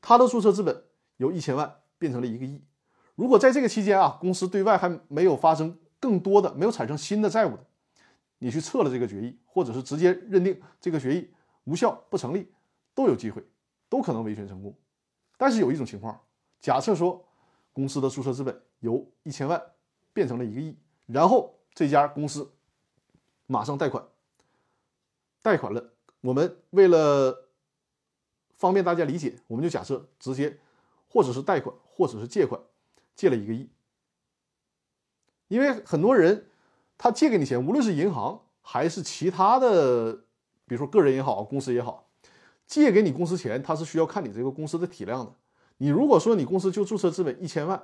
[0.00, 0.84] 他的注册资本
[1.16, 2.62] 由一千万变成了一个亿，
[3.14, 7.66] 如果在这个期间啊，公司对外还没有发生更多的、没有产生新的债务的。
[8.42, 11.30] 你去撤了这个决议，或者是直接认定这个决议
[11.64, 12.50] 无效不成立，
[12.94, 13.44] 都有机会，
[13.90, 14.74] 都可能维权成功。
[15.36, 16.18] 但是有一种情况，
[16.58, 17.22] 假设说
[17.70, 19.62] 公司的注册资本由一千万
[20.14, 20.74] 变成了一个亿，
[21.04, 22.50] 然后这家公司
[23.46, 24.08] 马上贷款，
[25.42, 25.92] 贷款了。
[26.22, 27.50] 我们为了
[28.56, 30.58] 方便大家理解，我们就假设直接
[31.10, 32.58] 或者是贷款，或者是借款，
[33.14, 33.68] 借了一个亿，
[35.48, 36.46] 因为很多人。
[37.02, 40.12] 他借给你钱，无论是银行还是其他的，
[40.66, 42.10] 比如说个人也好，公司也好，
[42.66, 45.34] 借给你公司钱，他是需要看你这个公司的体量的。
[45.78, 47.82] 你如果说你公司就注册资本一千万，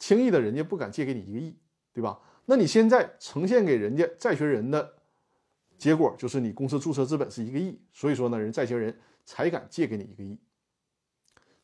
[0.00, 1.56] 轻易的人家不敢借给你一个亿，
[1.92, 2.18] 对吧？
[2.46, 4.94] 那你现在呈现给人家债权人的
[5.78, 10.36] 结果就是你公司注册资本是一个亿，所以说呢，人债权人才敢借给你一个亿。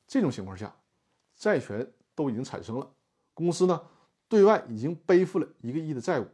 [0.06, 0.72] 这种情况下，
[1.34, 2.88] 债权都已经产生了，
[3.34, 3.82] 公司呢
[4.28, 6.28] 对外已经背负了一个亿的债务。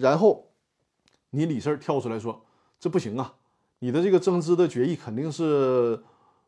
[0.00, 0.48] 然后，
[1.28, 2.42] 你李四跳出来说
[2.80, 3.34] ：“这不行啊，
[3.80, 6.02] 你的这个增资的决议肯定是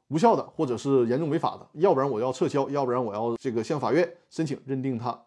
[0.08, 5.26] 无效的，或者是严重违法的，要不然我要撤销，要不然我要这个向法院申请认定它，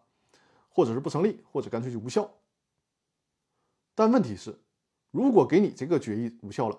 [0.68, 2.28] 或者是不成立，或者干脆就无效。”
[3.94, 4.58] 但问题是，
[5.12, 6.76] 如果给你这个决议无效了，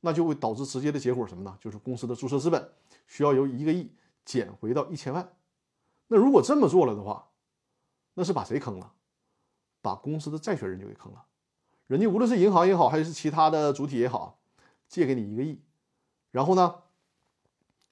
[0.00, 1.56] 那就会导致直接的结果什么呢？
[1.60, 2.72] 就是公司的注册资本
[3.06, 3.88] 需要由一个亿
[4.24, 5.32] 减回到一千万。
[6.08, 7.30] 那如果这么做了的话，
[8.14, 8.92] 那是把谁坑了？
[9.82, 11.26] 把公司的债权人就给坑了，
[11.88, 14.40] 人家无论是银行也好，还是其他的主体也好，
[14.88, 15.60] 借给你一个亿，
[16.30, 16.84] 然后呢，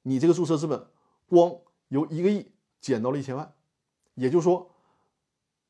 [0.03, 0.87] 你这个注册资本
[1.27, 1.53] 光
[1.89, 3.53] 由一个亿减到了一千万，
[4.15, 4.71] 也就是说，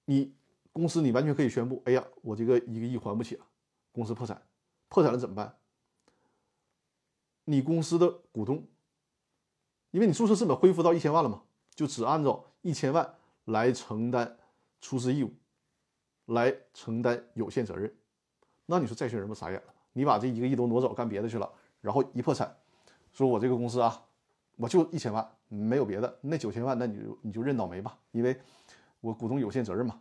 [0.05, 0.35] 你
[0.73, 3.47] 公司你完全可以宣布，哎呀，我这个一个亿还不起了，
[3.91, 4.47] 公司破产，
[4.89, 5.57] 破产了怎么办？
[7.45, 8.69] 你公司的股东，
[9.91, 11.43] 因为你注册资本恢复到一千万了嘛，
[11.75, 13.15] 就只按照一千万
[13.47, 14.39] 来承担
[14.83, 15.33] 出资义务。
[16.31, 17.93] 来承担有限责任，
[18.67, 19.75] 那你说债权人不傻眼了？
[19.93, 22.57] 你把这一个亿都挪走干别的去了，然后一破产，
[23.13, 24.07] 说我这个公司啊，
[24.57, 28.41] 我就一千万，没有别的，那九千万那你就你就认倒霉吧，因为
[29.01, 30.01] 我股东有限责任嘛，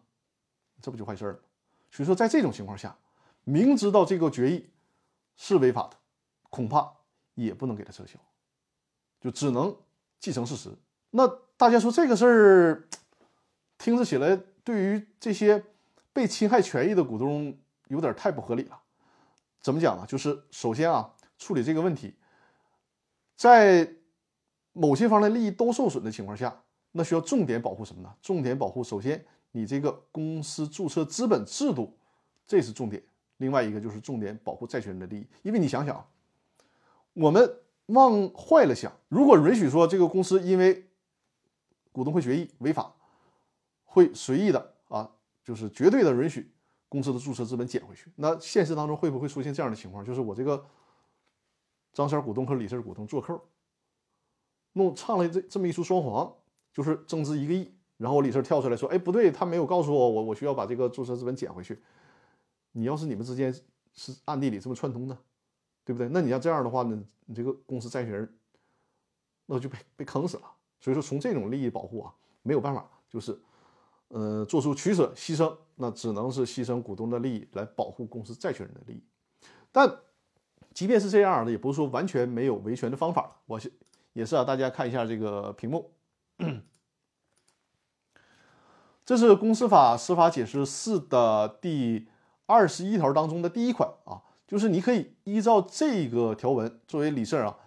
[0.81, 1.39] 这不就坏事了？
[1.89, 2.95] 所以说在这种情况下，
[3.43, 4.69] 明知道这个决议
[5.35, 5.97] 是违法的，
[6.51, 6.93] 恐怕
[7.33, 8.19] 也不能给他撤销，
[9.19, 9.75] 就只能
[10.19, 10.69] 继承事实。
[11.09, 12.87] 那大家说这个事儿
[13.79, 15.63] 听着起来，对于这些
[16.19, 18.77] 被侵害权益的股东有点太不合理了。
[19.61, 20.05] 怎么讲呢？
[20.05, 22.13] 就是首先啊，处理这个问题，
[23.37, 23.89] 在
[24.73, 28.13] 某些方的利益都受损的情况下，那需要重点保护什么呢？
[28.21, 31.97] 重点保护首先你这个公司注册资本制度，
[32.45, 33.01] 这是重点。
[33.37, 36.05] 另外一个就是重点保护债权人的利益，因为你想想，
[37.13, 40.85] 我们往坏了想，如果允许说这个公司因为
[41.93, 42.93] 股东会决议违法，
[43.85, 45.09] 会随意的啊，
[45.49, 46.47] 就是绝对的允许
[46.87, 48.11] 公司的注册资本减回去。
[48.17, 50.05] 那现实当中会不会出现这样的情况？
[50.05, 50.63] 就是我这个
[51.91, 53.41] 张三股东和李四股东做扣，
[54.73, 56.31] 弄唱了这这么一出双簧，
[56.71, 61.81] 就是增资一个亿，然后李四跳出来说：“哎，不对，他没有告诉我，我我需要把这个注册资本减回去。
[62.73, 63.51] 你要是你们之间
[63.93, 65.17] 是暗地里这么串通的，
[65.83, 66.07] 对不对？
[66.09, 68.37] 那你要这样的话呢，你这个公司债权人
[69.47, 70.43] 那就被被坑死了。”
[70.79, 73.37] 所以说，从这种利益保护啊，没有办法，就是，
[74.09, 79.03] 呃，做出取舍牺牲，那只能是牺牲股东的利益来保护公司债权人的利益。
[79.71, 79.99] 但
[80.73, 83.37] 即便是这样的，也不是说完全没有维权的方法。
[83.45, 83.71] 我是
[84.13, 85.91] 也是啊，大家看一下这个屏幕，
[89.05, 92.07] 这是公司法司法解释四的第
[92.45, 97.57] 二十一条当中的第一款啊，就是你可以依照这个条文作为理事啊，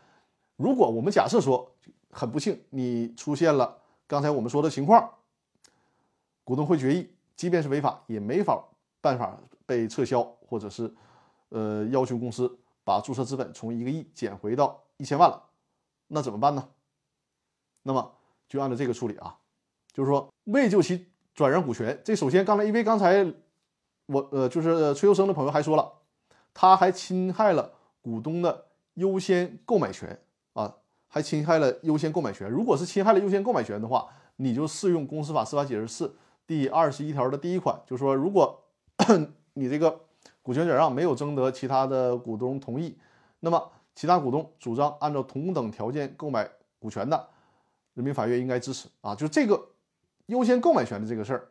[0.57, 1.68] 如果我们假设说。
[2.14, 5.11] 很不幸，你出现了刚才我们说的情况，
[6.44, 8.62] 股东会决议即便是违法，也没法
[9.00, 10.92] 办法被撤销，或者是
[11.48, 15.42] 呃要求公司把注册资本从一个亿减回到一千万了，
[16.09, 16.68] 那怎么办呢？
[17.83, 18.14] 那么
[18.48, 19.38] 就按照这个处理啊，
[19.92, 23.24] 就是说未就其转让股权，这首先刚才因为刚才
[24.07, 25.92] 我呃就是崔优生的朋友还说了，
[26.52, 30.76] 他还侵害了股东的优先购买权啊。
[31.14, 32.50] 还侵害了优先购买权。
[32.50, 38.62] 如果是侵害了优先购买权的话，你就适用公司法司法解释四第二十一条的第一款，就说，如果
[39.55, 40.00] 你这个
[40.42, 42.96] 股权转让没有征得其他的股东同意，
[43.40, 47.28] 那么其他股东主张按照同等条件购买股权的，
[47.94, 49.14] 人民法院应该支持啊。
[49.14, 49.68] 就这个
[50.26, 51.48] 优先购买权的这个事儿，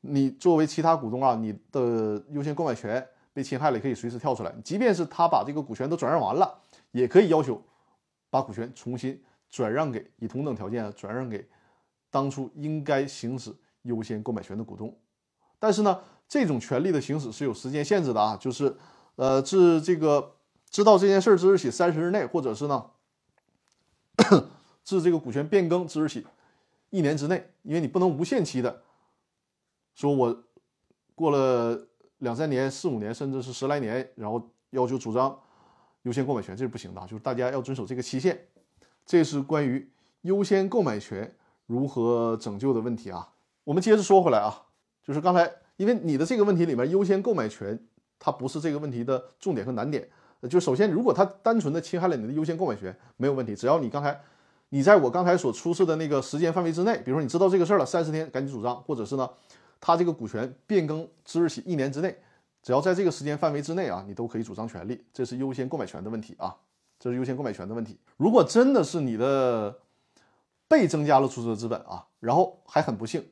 [0.00, 4.54] 你作为其他股东啊，你的优先购买权被侵害了，可以随时跳出来。
[4.64, 6.58] 即便是他把这个股权都转让完了，
[6.92, 7.62] 也可以要求。
[8.30, 11.46] 把股权重新转让给以同等条件转让给
[12.10, 14.96] 当初应该行使优先购买权的股东，
[15.58, 18.76] 但是呢，这种权利的行使是有时间限制的啊，就是
[19.16, 20.36] 呃，自这个
[20.70, 22.90] 知道这件事之日起三十日内，或者是呢，
[24.82, 26.26] 自这个股权变更之日起
[26.90, 28.82] 一年之内，因为你不能无限期的
[29.94, 30.44] 说我
[31.14, 31.86] 过了
[32.18, 35.38] 两三年、四五年，甚至是十来年，然后要求主张。
[36.02, 38.48] 优先购买权这是不行的啊，就是大家要遵守这个期限。
[39.06, 39.88] 这是关于
[40.22, 41.32] 优先购买权
[41.66, 43.31] 如何拯救的问题啊。
[43.64, 44.62] 我们接着说回来啊，
[45.02, 47.78] 就是刚才因为你的这个问题里面，优先购买权
[48.18, 50.08] 它不是这个问题的重点和难点。
[50.50, 54.20] 就首先，如果它单纯的侵害了你的优先购买权，没有问题，只要你刚才
[54.70, 59.30] 你在我刚才所出示的那个时间范围之内，比如说你知道这个事儿了，三十天赶紧主张，或者是呢，
[59.80, 62.16] 它这个股权变更之日起一年之内。
[62.60, 66.56] 只要在这个时间范围之内啊，你都可以主张权利，这是优先购买权的问题啊，
[66.98, 67.98] 这是优先购买权的问题。
[68.16, 69.78] 如果真的是你的
[70.68, 73.24] 被增加了注册资本啊，然后还很不幸，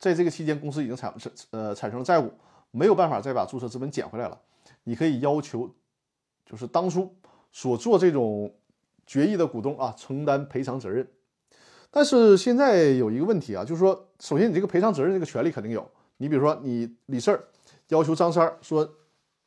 [0.00, 2.32] 在这个期间公司已经产生呃产生了债务，
[2.72, 4.40] 没有办法再把注册资本减回来了，
[4.82, 5.70] 你可以要求
[6.44, 7.14] 就是当初
[7.52, 8.52] 所做这种
[9.06, 11.06] 决议的股东啊承担赔偿责任。
[11.92, 17.44] 但是现在有一个问题啊，就是说，首先你这个赔偿责任这个权利肯定有，你比如说你李四儿。
[17.88, 18.88] 要求张三儿说：“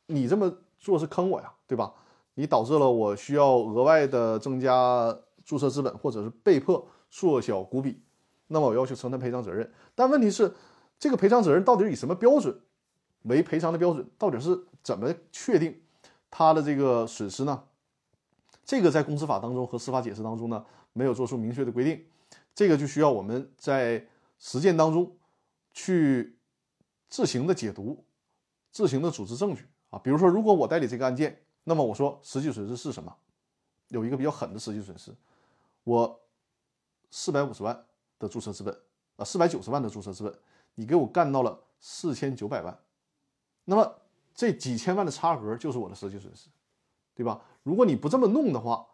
[0.08, 1.90] 你这么做是坑我呀，对吧？
[2.34, 8.02] 你导致了我需要额外的增加注册资本，或者是被迫缩小股比，
[8.54, 9.70] 那么我要求承担赔偿责任。
[9.94, 10.54] 但问题是，
[10.98, 12.58] 这个赔偿责任到底以什么标准
[13.22, 14.08] 为赔偿的标准？
[14.16, 15.82] 到底是怎么确定
[16.30, 17.64] 他的这个损失呢？
[18.64, 22.06] 这个在公司法当中和司法解释当中呢，没有做出明确的规定。
[22.54, 24.06] 这个就需要我们在
[24.38, 25.14] 实践当中
[25.72, 26.38] 去
[27.10, 28.04] 自行的解读。”
[28.74, 33.14] 自行的组织证据啊，比如说，如果我代理这个案件，那么我说实际损失是什么？
[33.86, 35.14] 有一个比较狠的实际损失，
[35.84, 36.20] 我
[37.12, 37.86] 四百五十万
[38.18, 38.76] 的注册资本
[39.16, 40.38] 啊，四百九十万的注册资本，
[40.74, 42.78] 你给我干到了四千九百万，
[43.64, 44.00] 那么
[44.34, 46.48] 这几千万的差额就是我的实际损失，
[47.14, 47.40] 对吧？
[47.62, 48.86] 如果你不这么弄的话，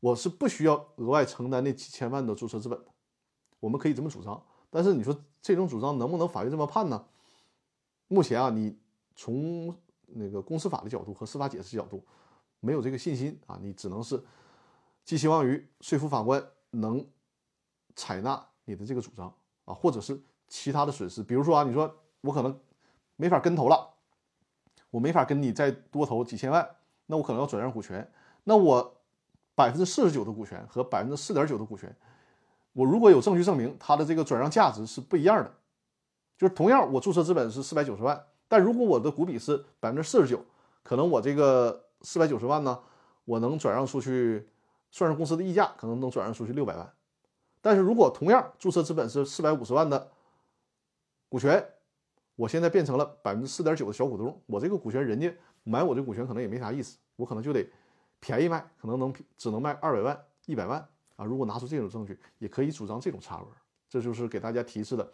[0.00, 2.86] 我是不需要额外承担那几千万的注册资本的，
[3.60, 4.42] 我们可以这么主张。
[4.70, 7.06] 但是你说这种主张能不能法院这么判呢？
[8.08, 8.78] 目前啊，你
[9.14, 9.74] 从
[10.06, 12.04] 那个公司法的角度和司法解释角度，
[12.60, 14.22] 没有这个信心啊，你只能是
[15.04, 17.04] 寄希望于说服法官能
[17.94, 19.32] 采纳你的这个主张
[19.64, 22.60] 啊，或者是其他的损失，比如说啊，你说我可能
[23.16, 23.94] 没法跟投了，
[24.90, 26.68] 我没法跟你再多投几千万，
[27.06, 28.12] 那我可能要转让股权，
[28.44, 29.00] 那我
[29.54, 31.96] 百分之四十九的股权和百分之四点九的股权，
[32.74, 35.50] 我如果有证据证明它的这个转让价值是不一样的。
[36.36, 40.44] 就是同样，我注册资本是四百九十万，但如果我的股比是百分之四十九，
[40.82, 42.78] 可能我这个四百九十万呢，
[43.24, 44.46] 我能转让出去，
[44.90, 46.92] 算上公司的溢价，可能能转让出去六百万。
[47.66, 50.08] 但是如果同样注册资本是四百五十万的
[51.28, 51.66] 股权，
[52.36, 57.68] 我现在变成了百分之四点九的小股东，我这个股权人家买我这股权可能也没啥意思，我可能就得
[58.20, 60.78] 便宜卖，可能能只能卖二百万、一百万
[61.16, 61.24] 啊。
[61.24, 63.46] 如果拿出这种证据，也可以主张这种差额。
[63.88, 65.12] 这就是给大家提示的。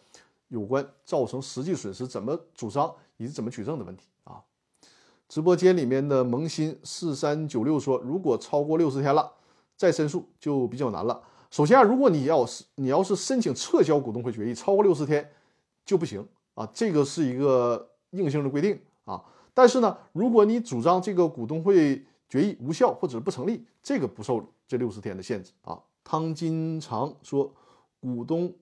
[0.48, 4.44] 有关造成实际损失怎么主张以及怎么举证的问题啊！
[5.26, 9.32] 直播间里面的萌新四三九六说，如果超过六十天了，
[9.74, 11.22] 再申诉就比较难了。
[11.53, 15.30] 首先啊，如果你要是你要是申请撤销股东会决议，超过六十天
[15.84, 19.22] 就不行啊，这个是一个硬性的规定啊。
[19.53, 25.78] 但是呢，如果你主张这个股东会决议无效或者不成立，这个不受这六十天的限制啊。
[26.03, 27.53] 汤金长说，
[28.00, 28.53] 股东。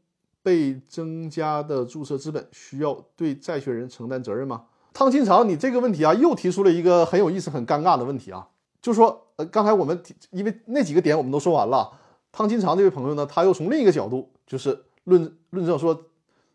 [0.42, 4.64] 被增加的注册资本需要对债权人承担责任吗？
[4.94, 8.48] 汤金长，你这个问题啊，又提出了一个很有意思、很尴尬的问题啊，
[8.80, 11.92] 就说，呃，刚才我们因为那几个点我们都说完了，
[12.32, 16.06] 汤金长这位朋友呢，他又从另一个角度，就是论论证说，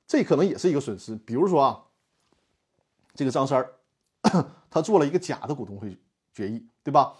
[0.08, 1.16] 这可能也是一个损失。
[1.16, 1.84] 比如说啊，
[3.14, 3.74] 这个张三儿，
[4.70, 5.98] 他做了一个假的股东会
[6.34, 7.14] 决议，对吧？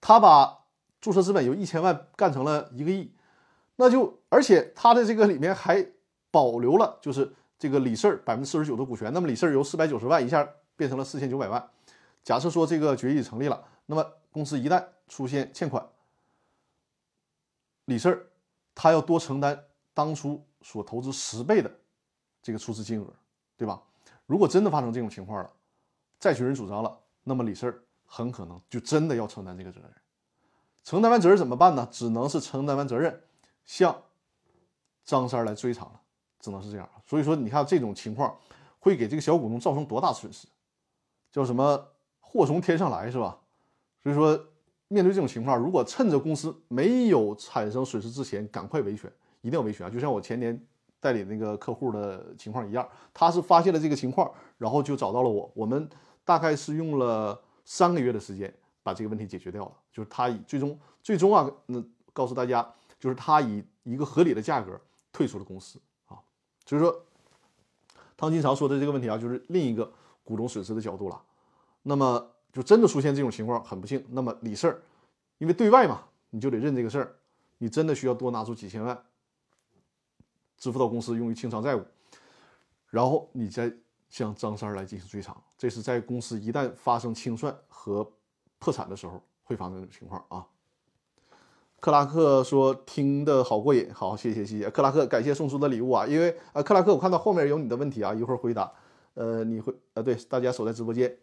[0.00, 0.64] 他把
[1.00, 3.12] 注册资本由一千万干成了一个亿，
[3.76, 5.86] 那就而且他的这个里面还。
[6.30, 10.46] 保留了就是这个李四百分之四十九的股权，那么李四由四百九十万一下
[10.76, 11.70] 变成了四千九百万。
[12.22, 15.88] 假设说这个决议成立了，那么公司一旦出现欠款，
[17.88, 18.26] 李四儿
[18.74, 19.58] 他要多承担
[19.94, 21.70] 当初所投资十倍的
[22.42, 23.06] 这个出资金额，
[23.56, 23.82] 对吧？
[24.26, 25.50] 如果真的发生这种情况了，
[26.20, 29.90] 债权人主张了，那么李四儿很可能就真的要承担这个责任。
[30.84, 31.88] 承担完责任怎么办呢？
[31.90, 33.22] 只能是承担完责任，
[33.64, 34.02] 向
[35.02, 36.00] 张三来追偿了。
[36.40, 38.38] 只能是这样，所以说你看这种情况
[38.78, 40.46] 会给这个小股东造成多大损失？
[41.32, 41.88] 叫什么
[42.20, 43.38] 祸从天上来是吧？
[44.02, 44.38] 所以说
[44.88, 49.12] 面对这种情况，如果趁着公司没有产生损失之前赶快维权，
[49.42, 49.90] 一定要维权啊！
[49.90, 50.58] 就像我前年
[50.98, 55.88] 代理那个客户的情况一样，他是发现了这个情况，然后就找到了我，我们
[56.24, 59.72] 大概是用了三个月的时间把这个问题解决掉了。
[59.92, 61.82] 就是他以最终最终啊，那
[62.12, 62.66] 告诉大家，
[62.98, 64.80] 就是他以一个合理的价格
[65.12, 66.16] 退出了公司啊。
[66.64, 67.04] 所以说，
[68.16, 69.92] 汤金常说的这个问题啊，就是另一个
[70.24, 71.22] 股东损失的角度了。
[71.82, 74.04] 那么，就真的出现这种情况，很不幸。
[74.10, 74.80] 那么李四儿，
[75.38, 77.14] 因为对外嘛，你就得认这个事儿，
[77.58, 78.98] 你真的需要多拿出几千万
[80.56, 81.82] 支付到公司，用于清偿债务，
[82.90, 83.72] 然后你再
[84.08, 85.36] 向张三来进行追偿。
[85.56, 88.10] 这是在公司一旦发生清算和
[88.58, 90.46] 破产的时候会发生的情况啊。
[91.80, 96.04] 克拉克说：“听的好过瘾，好，谢谢谢谢克拉克，感谢送出的礼物啊！
[96.04, 98.72] 因为呃，克拉克，我看到后面有你的问题啊，一会儿回答。
[99.14, 101.16] 呃，你会呃，对，大家守在直播间。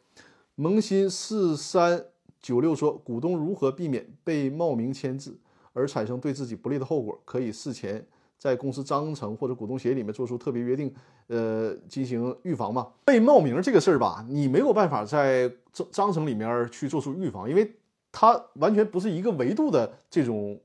[0.56, 2.06] 萌新四三
[2.42, 5.38] 九六说，股东如何避免被冒名签字
[5.74, 7.20] 而产生对自己不利的后果？
[7.24, 8.06] 可以事前
[8.38, 10.94] 在公司章程或者股东协议里面做出特别约定，
[11.28, 12.88] 呃，进行预防吗？
[13.06, 17.76] 被冒名这个事儿吧，你没有办法在章章程里面去做出预防，因为。”
[18.18, 20.58] 它完全不是一个维度的这种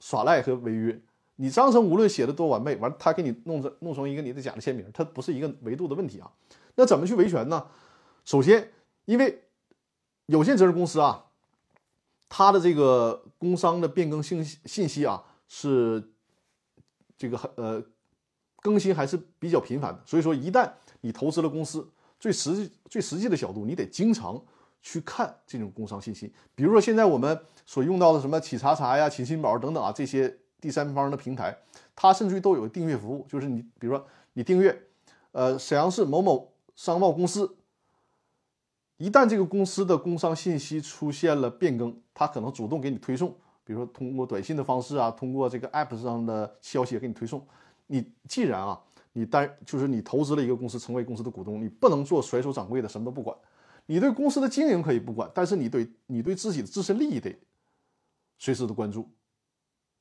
[0.00, 1.00] 耍赖和违约。
[1.36, 6.28] 你章程无论写的多完美，完他给你弄成弄成一个你的假的签名，它不是一个维度的问题啊。
[6.74, 7.64] 那怎么去维权呢？
[8.24, 8.72] 首先，
[9.04, 9.42] 因为
[10.26, 11.26] 有限责任公司啊，
[12.28, 16.12] 它的这个工商的变更信信息啊是
[17.16, 17.82] 这个呃
[18.62, 20.02] 更新还是比较频繁的。
[20.04, 20.70] 所以说，一旦
[21.00, 24.42] 你投资了公司，最实际最实际的角度，你得经常。
[24.82, 31.54] 去看这种工商信息，比如说现在我们所用到的什么企查查呀、企信宝等等啊，这些第三方的平台，
[31.94, 34.86] 它甚至于都有订阅服务，就是你比如说你订阅，
[35.32, 37.58] 呃，沈阳市某某商贸公司，
[39.00, 43.30] 一旦这个公司的工商信息出现了变更，它可能主动给你推送，
[43.64, 47.42] 比如说通过短信的方式啊，通过这个 app 上的消息给你推送。
[47.86, 48.78] 你既然啊，
[49.14, 53.34] 你单就是你投资了一个公司，成为公司的股东，你不能做甩手掌柜的，什么都不管。
[53.86, 57.34] 你对公司的经营可以不管，但是你对你对自己的自身利益得
[58.36, 59.08] 随时的关注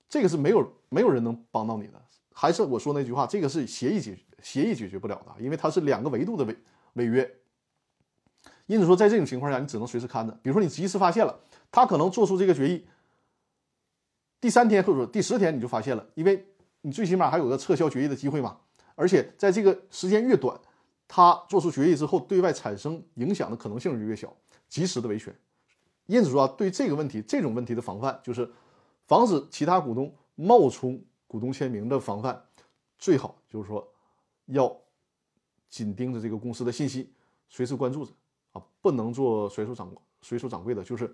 [0.09, 1.93] 这个是没有没有人能帮到你的。
[2.33, 6.57] 还是我说那句话，这个是协议解协议解决不了的，因为它是两个维度的违
[6.95, 7.38] 违约。
[8.69, 10.31] 因此说，在这种情况下，你只能随时看着。
[10.43, 11.39] 比如说，你及时发现了，
[11.71, 12.85] 他可能做出这个决议，
[14.39, 16.45] 第三天或者第十天你就发现了，因为
[16.81, 18.59] 你最起码还有个撤销决议的机会嘛。
[18.93, 20.55] 而且在这个时间越短，
[21.07, 24.31] 他做出决议之后对外产生影响的可能性就越小，
[24.67, 25.35] 及时的维权。
[26.05, 28.49] 因此说啊，对这个问题这种问题的防范，就是
[29.07, 31.03] 防止其他股东冒充。
[31.27, 32.43] 股东签名的防范，
[32.97, 33.87] 最好就是说
[34.47, 34.75] 要
[35.69, 37.13] 紧盯着这个公司的信息，
[37.49, 38.11] 随时关注着，
[38.81, 41.13] 不能做随手掌随手掌柜的，就是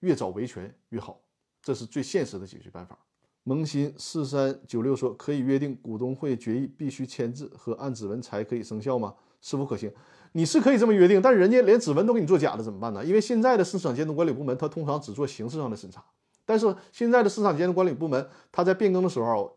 [0.00, 1.20] 越早维权越好，
[1.62, 2.98] 这是最现实的解决办法。
[3.44, 9.14] 萌新四三九六说，可以约定股东会决议必须签字和按指纹才可以生效吗？
[9.40, 9.92] 是否可行？
[10.32, 13.04] 你是可以这么约定，但人家连指纹都给你做假的怎么办呢？
[13.04, 16.04] 因为现在的市场监督管理部门，他通常只做形式上的审查。
[16.44, 19.56] 但是现在的市场监督管理部门，他在变更的时候，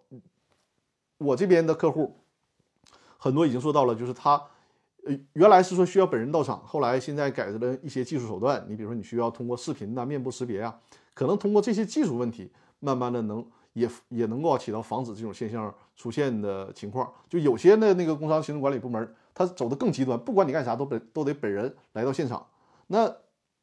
[1.17, 2.15] 我这边的客户
[3.17, 4.41] 很多已经做到了，就是他
[5.09, 10.79] 呃原来是说需要本人到场，后来现在改了一些技术手段，你比如说你需要通过视频呐、面部识别啊，
[11.15, 13.43] 可能通过这些技术问题，慢慢的能
[13.73, 17.11] 也也能够起到防止这种现象出现的情况。
[17.27, 22.45] 就有些的那个工商行政管理部门，他走的更极端，不管你干啥都本都得本人来到现场。
[22.87, 23.11] 那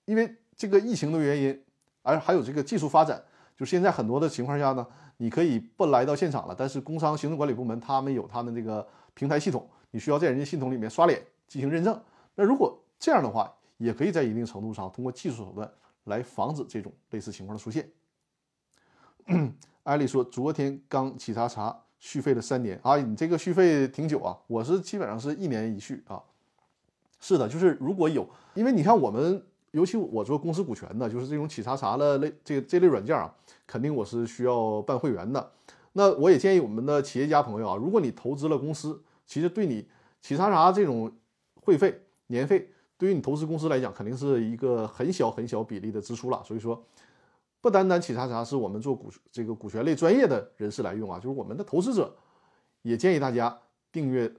[0.06, 1.62] 因为这个疫情的原因。
[2.08, 3.20] 而还有这个技术发展，
[3.56, 4.86] 就现在很多的情况下呢，
[5.16, 12.00] 你可以不来到现场了，但是工商行政管理部门他们有他们这个平台系统，你需要在人家系统里面刷脸进行认证。
[12.34, 15.70] 那如果这样的话，也可以在一定程度上通过技术手段
[16.04, 17.90] 来防止这种类似情况的出现。
[19.84, 26.22] 艾丽说，昨天刚企查查续费了三年啊，你这个续费挺久啊，我是基本上是一年一续啊。
[27.20, 29.42] 是的，就是如果有，因为你看我们。
[29.72, 33.30] 尤其我做公司股权的，就是这种企查查的类这这类软件啊，
[33.66, 35.52] 肯定我是需要办会员的。
[35.92, 39.86] 那我也建议我们的企业家朋友啊，如果你投资了公司，其实对你
[40.22, 41.12] 企查查这种
[41.66, 46.40] 会费年费，对于你投资公司来讲，肯定是一个很小很小比例的支出了。
[46.44, 46.80] 所以说，
[47.60, 52.16] 不单单企查查是我们做股这个股权类专业的人士来用啊，就是我们的投资者
[52.82, 53.58] 也建议大家
[53.90, 54.32] 订阅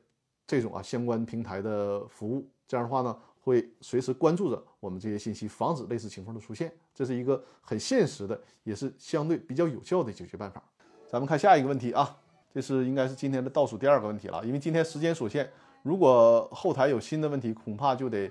[0.47, 2.49] 这种啊相关平台的服务。
[2.65, 3.15] 这样的话呢。
[3.47, 6.69] 会随时关注着我们这些信息，防止类似情况的出现。
[6.93, 10.61] 这是一个很现实的，也是相对比较有效的解决办法。
[11.09, 12.17] 咱们看下一个问题啊，
[12.53, 14.45] 这是应该是今天的倒数第二个问题了。
[14.45, 15.49] 因为今天时间所限，
[15.87, 18.29] 如果后台有新的问题，恐怕就得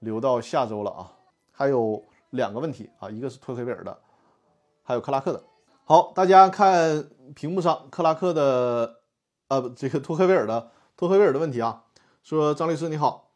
[0.00, 1.10] 留到下周了啊。
[1.50, 3.98] 还有两个问题啊，一个是托克维尔的，
[4.82, 5.42] 还有克拉克的。
[5.84, 9.00] 好，大家看屏幕上克拉克的，
[9.48, 11.84] 呃，这个托克维尔的托克维尔的问题啊，
[12.22, 13.30] 说张律师你好。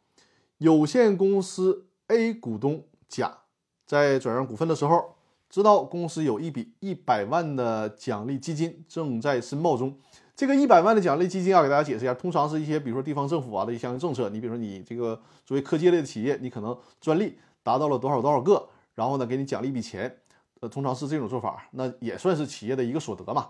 [0.59, 3.39] 有限公司 A 股东甲
[3.87, 5.15] 在转让股份的时候，
[5.49, 9.97] 知道公司有一笔一百万的奖励基金正在申报中。
[10.35, 14.29] 这个一百万的奖励基金要给大家解释一下，通常是一些比如说地方政府啊的一项政策。
[14.29, 20.13] 你比如说你这个作为科技类的企业，你可能专利达到了多少多少个，然后呢给你奖励一笔钱，
[20.59, 23.49] 呃，通常是这种做法，那也算是企业的一个所得嘛。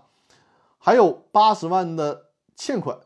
[0.78, 2.96] 还有八十万的欠款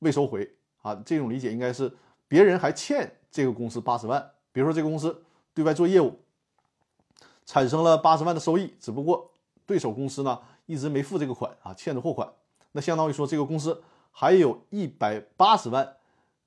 [0.00, 0.50] 未收回
[0.82, 3.14] 啊，这种理解应该是别人还欠。
[3.30, 5.22] 这个公司八十万，比如说这个公司
[5.52, 6.18] 对外做业务，
[7.44, 9.30] 产生了八十万的收益，只不过
[9.66, 12.26] 对手公司呢一直没付这个款啊，欠着货款，
[12.72, 15.96] 那相当于说这个公司还有一百八十万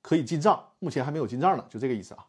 [0.00, 2.26] 可以进账，目前还没有进账呢，就这个意思啊。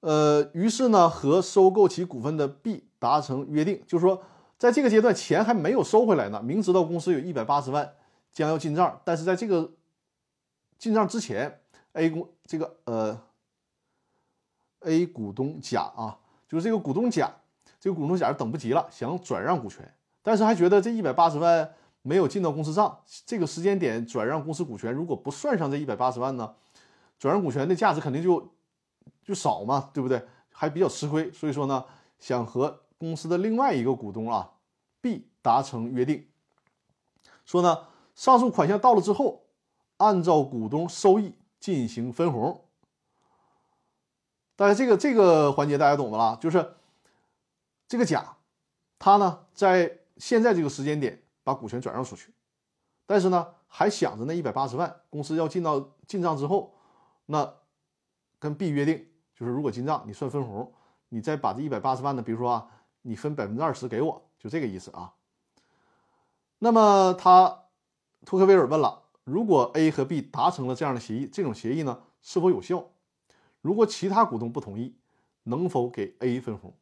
[0.00, 4.22] 呃，于是呢和收购其股份的 B 达成约定，就是说
[4.56, 7.94] 在这个阶段钱还没有收回来呢，明知道公司有一百八十万
[8.32, 9.72] 将要进账，但是在这个
[10.78, 11.60] 进账之前。
[11.94, 13.20] A 股这个呃
[14.80, 17.28] ，A 股东甲啊，就是这个股东甲，
[17.80, 19.92] 这个股东甲等不及了，想转让股权，
[20.22, 21.74] 但是还觉得这一百八十万
[22.08, 26.54] 没有进到公司账，这个时间点转让公司股权，如果不算上这一百八十万呢，
[27.18, 28.50] 转让股权的价值肯定就
[29.22, 30.26] 就少嘛，对不对？
[30.50, 31.84] 还比较吃亏，所以说呢，
[32.18, 34.52] 想和公司的另外一个股东啊
[35.00, 36.26] B 达成约定，
[37.44, 37.84] 说呢，
[38.14, 39.44] 上述款项到了之后，
[39.98, 41.34] 按照股东收益。
[41.60, 42.66] 进行分红，
[44.54, 46.76] 大家这个这个环节大家懂的啦，就是
[47.88, 48.36] 这个甲，
[48.96, 52.30] 他呢在现在这个时间点把股权转让出去，
[53.06, 56.74] 但是呢还想着那一百八十万，公司要进到进账之后，
[57.24, 57.54] 那
[58.38, 60.70] 跟 B 约定，就是如果进账你算分红，
[61.08, 62.68] 你再把这一百八十万呢，比如说啊，
[63.00, 65.14] 你分百分之二十给我，就这个意思啊。
[66.58, 67.64] 那么他
[68.26, 69.04] 托克维尔问了。
[69.24, 72.90] 如果 A 和 B 达成了这样的协议，这种协议呢是否有效？
[73.60, 74.96] 如果其他股东不同意，
[75.44, 76.74] 能否给 A 分红？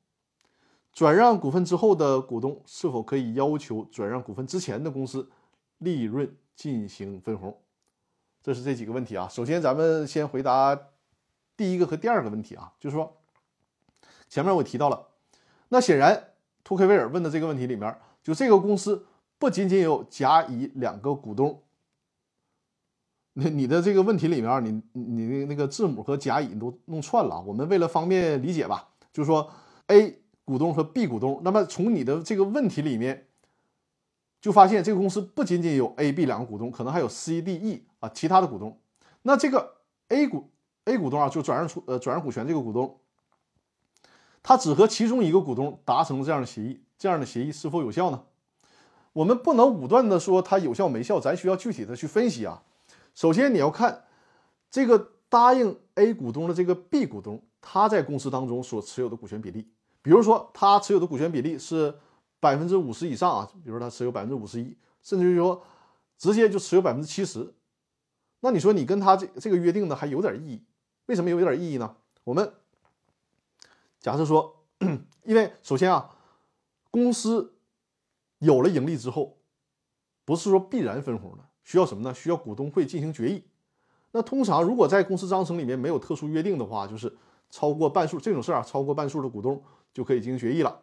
[0.97, 5.31] 转让股份之后的股东是否可以要求转让股份之前的公司
[5.77, 7.55] 利润进行分红？
[8.43, 9.29] 这是这几个问题啊。
[9.29, 10.75] 首先，咱们先回答
[11.55, 13.15] 第一个和第二个问题啊，就是说，
[14.27, 15.09] 前面我提到了，
[15.69, 16.29] 那显然
[16.65, 19.05] 图克威尔问的这个问题里面，就这个公司
[19.39, 21.63] 不仅仅有甲、乙两个股东。
[23.35, 27.39] 那你的这个问题里面，你你的那个字母和甲乙都弄串了。
[27.43, 29.53] 我们为了方便理解吧，就是说
[29.89, 31.43] A 股东和 B 股东。
[31.45, 33.27] 那么从你的这个问题里面，
[34.41, 38.81] 就发现这个公司不仅仅有 A、B 两个股东，可能还有 C、D、E 啊其他的股东。
[39.23, 39.75] 那这个
[40.09, 40.49] A 股
[40.85, 42.99] A 股东啊，就转让出呃转让股权这个股东，
[44.43, 48.23] 他只和其中一个股东达成这样的协议，这样的协议是否有效呢？
[49.13, 52.63] 我们不能武断的说它有效没效，咱需要具体的去分析啊。
[53.15, 54.05] 首先，你要看
[54.71, 59.67] 这个答应 A 股东的这个 B 股东，他在公司当中所持有的股权比例。
[60.07, 61.93] 比如说，他持有的股权比例是
[62.39, 65.61] 百分之五十以上啊，比如说他持有百分之五十一，甚至于说
[66.17, 67.53] 直接就持有百分之七十。
[68.39, 70.63] 那你说你跟他这这个约定呢，还有点意义？
[71.07, 71.97] 为什么有点意义呢？
[72.23, 72.55] 我们
[73.99, 74.65] 假设说，
[75.25, 76.17] 因为首先啊，
[76.93, 77.57] 公司
[78.39, 79.39] 有了盈利之后，
[80.25, 81.45] 不是说必然分红的。
[81.65, 82.15] 需要什么呢？
[82.15, 83.43] 需要股东会进行决议。
[84.13, 87.13] 那通常如果在公司章程里面没有特殊约定的话，就是
[87.51, 90.83] 超过半数这种事儿啊，超过半数的股东就可以进行决议了。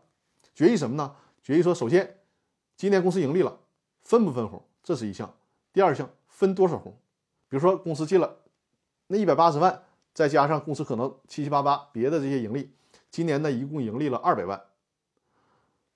[0.55, 1.16] 决议什么呢？
[1.41, 2.20] 决议说，首先
[2.76, 3.59] 今年公司盈利了，
[4.01, 5.34] 分不分红，这是一项。
[5.72, 6.95] 第二项分多少红？
[7.49, 8.38] 比如说公司进了
[9.07, 9.84] 那一百八十万，
[10.14, 12.72] 再加上公司可能七七八八别的这些盈利，
[13.11, 14.61] 今年呢一共盈利了二百万。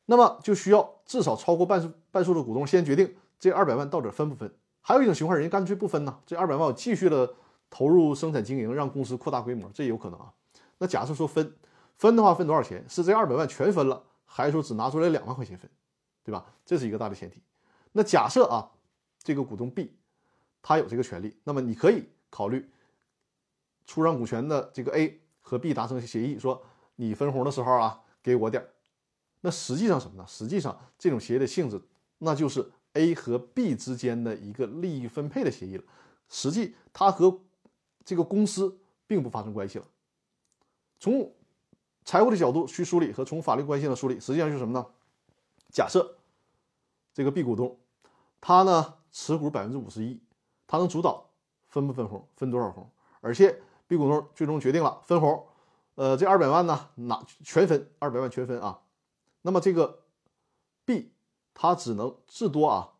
[0.05, 4.53] 那么就需要至少超过半数半数的股东先决定这二百万到底分不分。
[4.81, 7.33] 还有一种情况，人家干脆不分呢，这二百万我继续的
[7.69, 10.31] 投入生产经营，让公司扩大规模，这也有可能啊。
[10.77, 11.55] 那假设说分
[11.95, 12.83] 分的话，分多少钱？
[12.87, 15.69] 是这二百万全分了，还是说只拿出来两万块钱分？
[16.23, 16.45] 对吧？
[16.65, 17.41] 这是一个大的前提。
[17.91, 18.71] 那假设啊，
[19.23, 19.95] 这个股东 B
[20.61, 22.69] 他有这个权利，那么你可以考虑
[23.85, 26.61] 出让股权的这个 A 和 B 达成协议，说
[26.95, 28.69] 你分红的时候啊，给我点儿。
[29.41, 30.25] 那实际上什么呢？
[30.27, 31.81] 实际上这种协议的性质，
[32.19, 32.71] 那就是。
[32.93, 35.83] A 和 B 之间的一个利益分配的协议了，
[36.29, 37.41] 实际它和
[38.03, 38.75] 这个公司
[39.05, 39.85] 并不发生关系了。
[40.99, 41.33] 从
[42.03, 44.85] 财务的角度去梳理和从法律关系的梳理，实际上就是什么呢？
[45.71, 46.17] 假设
[47.13, 47.79] 这个 B 股东
[48.39, 50.21] 他呢持股百分之五十一，
[50.67, 51.29] 他能主导
[51.67, 52.89] 分不分红，分多少红，
[53.21, 55.47] 而且 B 股东最终决定了分红，
[55.95, 58.81] 呃，这二百万呢拿全分，二百万全分啊。
[59.41, 60.03] 那么这个
[60.85, 61.11] B。
[61.59, 62.93] 他只能至多啊，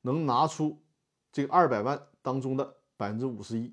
[0.00, 0.82] 能拿出
[1.30, 3.72] 这个二百万当中的百分之五十一，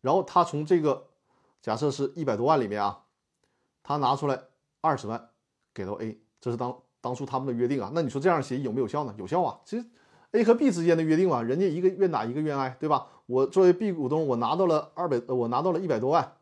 [0.00, 1.06] 然后他从这个
[1.64, 3.04] 假设是一百多万里面啊，
[3.82, 4.38] 他拿出来
[4.82, 5.30] 二十万
[5.72, 7.90] 给到 A，这是当当初他们的约定啊。
[7.94, 9.14] 那你说这样协议有没有效呢？
[9.16, 9.58] 有效啊。
[9.64, 9.86] 其实
[10.32, 13.06] A 和 B 之间的约定啊，人家一个愿打一个愿挨，对吧？
[13.24, 16.34] 我作为 B 股东，我拿到了二百，我拿到了一百多万，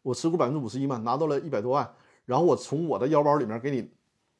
[0.00, 1.94] 我持股百分之五十一嘛，拿到了一百多万，
[2.24, 3.90] 然后我从我的腰包里面给你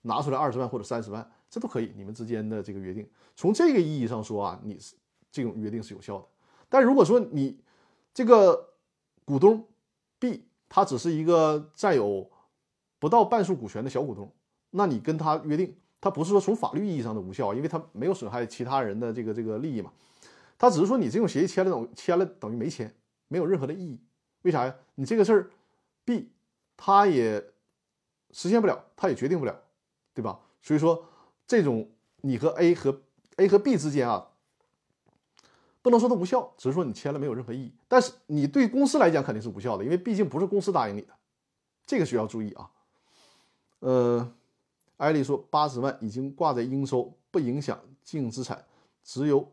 [0.01, 1.31] 拿出来二十万或者三十万。
[1.51, 3.07] 这都可以，你们之间的这个约定，
[3.37, 4.97] 从这个意义上说啊，你是
[5.31, 6.25] 这种约定是有效的。
[6.71, 7.61] 但如果说你
[8.15, 8.70] 这个
[9.31, 9.65] 股东
[10.19, 12.29] B 他只是一个占有
[12.99, 14.31] 不到半数股权的小股东，
[14.71, 19.93] 那你跟他约定，他不是说从法律意义上的无效，因为他没有损害其他人的这个这个利益嘛，
[20.59, 22.93] 他只是说你这种协议签了等签了等于没签，
[23.29, 24.01] 没有任何的意义。
[24.43, 24.75] 为啥呀？
[24.97, 25.51] 你这个事儿
[26.05, 26.33] B
[26.77, 27.53] 他也
[28.33, 29.61] 实现不了，他也决定不了，
[30.13, 30.41] 对吧？
[30.61, 31.07] 所以说。
[31.47, 33.03] 这种你和 A 和
[33.39, 34.30] A 和 B 之间啊，
[35.83, 37.73] 不能说它无效，只是说你签了没有任何意义。
[37.89, 41.09] 但是你对公司来讲肯定是无效的，因为毕竟不是公司答应你的，
[41.87, 42.71] 这个需要注意啊。
[43.81, 44.33] 呃，
[44.97, 48.65] 艾丽说八十万已经挂在应收，不影响净资产，
[49.03, 49.47] 只有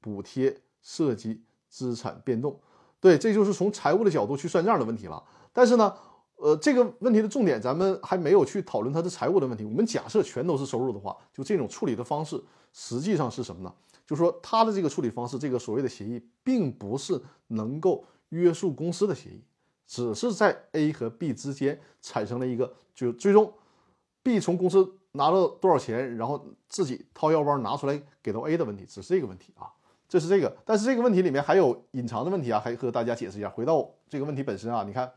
[0.00, 2.58] 补贴涉及资产变动。
[3.00, 5.22] 对，这就是从财务的角度去算账的问题了。
[5.52, 5.94] 但是呢。
[6.36, 9.64] 呃，这个问题的重点，咱们还没有去讨论它的财务的问题。
[9.64, 13.72] 我们假设全都是收入的话，就这种处理的方式，实际上是什么呢？
[14.06, 19.42] 就是说，他的这个处理方式，这个所谓的协议，并不是能够约束公司的协议，
[19.86, 23.52] 只是在 A 和 B 之间产生了一个，就最终
[24.22, 29.70] B 从公司拿了多少钱，然后自己掏腰包拿出来给到 A 的问题，只是这个问题啊。
[30.06, 33.48] 这是这个，但是这个问题里面还有隐藏的问题啊，还和大家解释一下。
[33.48, 35.10] 回到这个问题本身啊，你看。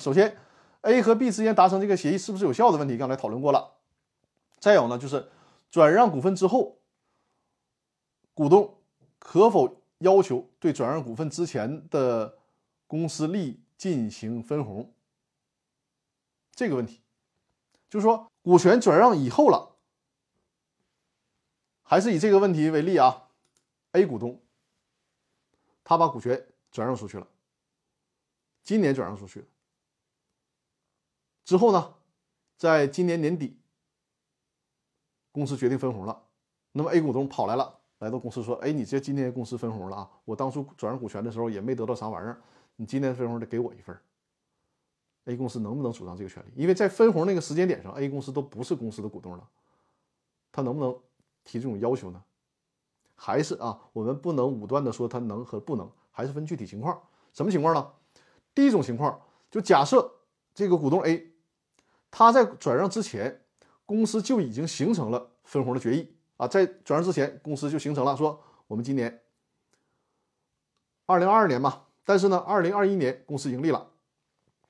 [0.00, 0.36] 首先
[0.80, 3.74] ，A 和 B 之间达成这个协议是不是有效的问题，刚才讨论过了。
[4.58, 5.28] 再有呢，就是
[5.70, 6.77] 转让股份之后，
[8.38, 8.78] 股东
[9.18, 12.38] 可否要求对转让股份之前的
[12.86, 14.94] 公司利益进行分红？
[16.52, 17.02] 这个问题，
[17.90, 19.74] 就是说股权转让以后了，
[21.82, 23.30] 还是以这个问题为例啊
[23.90, 24.40] ，A 股东
[25.82, 27.26] 他把股权转让出去了，
[28.62, 29.46] 今年转让出去了，
[31.44, 31.96] 之后呢，
[32.56, 33.58] 在今年年底，
[35.32, 36.28] 公司决定分红了，
[36.70, 42.40] 那么 A 股东跑来了，来到公司说：“哎，你这今天公司分红了啊，我当初转让股权的时候也没得到啥玩意儿，
[42.76, 43.96] 你今年分红得给我一份。”
[45.26, 46.48] A 公司能不能主张这个权利？
[46.54, 49.46] 因为在分红那个时间点上，A 公司都不是公司的股东了，
[50.50, 50.96] 他能不能
[51.44, 52.22] 提这种要求呢？
[53.14, 56.98] 还是啊，我们不能武断的说他能和不能，还是分具体情况。
[57.34, 57.90] 什么情况呢？
[58.54, 59.20] 第一种情况，
[59.50, 60.10] 就假设
[60.54, 61.32] 这个股东 A，
[62.10, 63.42] 他在转让之前，
[63.84, 69.20] 公司就已经形成了分红的决议啊，在转让之前，公司就形成了说，我们今年
[71.04, 73.86] 二零二二年嘛，但是呢，二零二一年公司盈利了。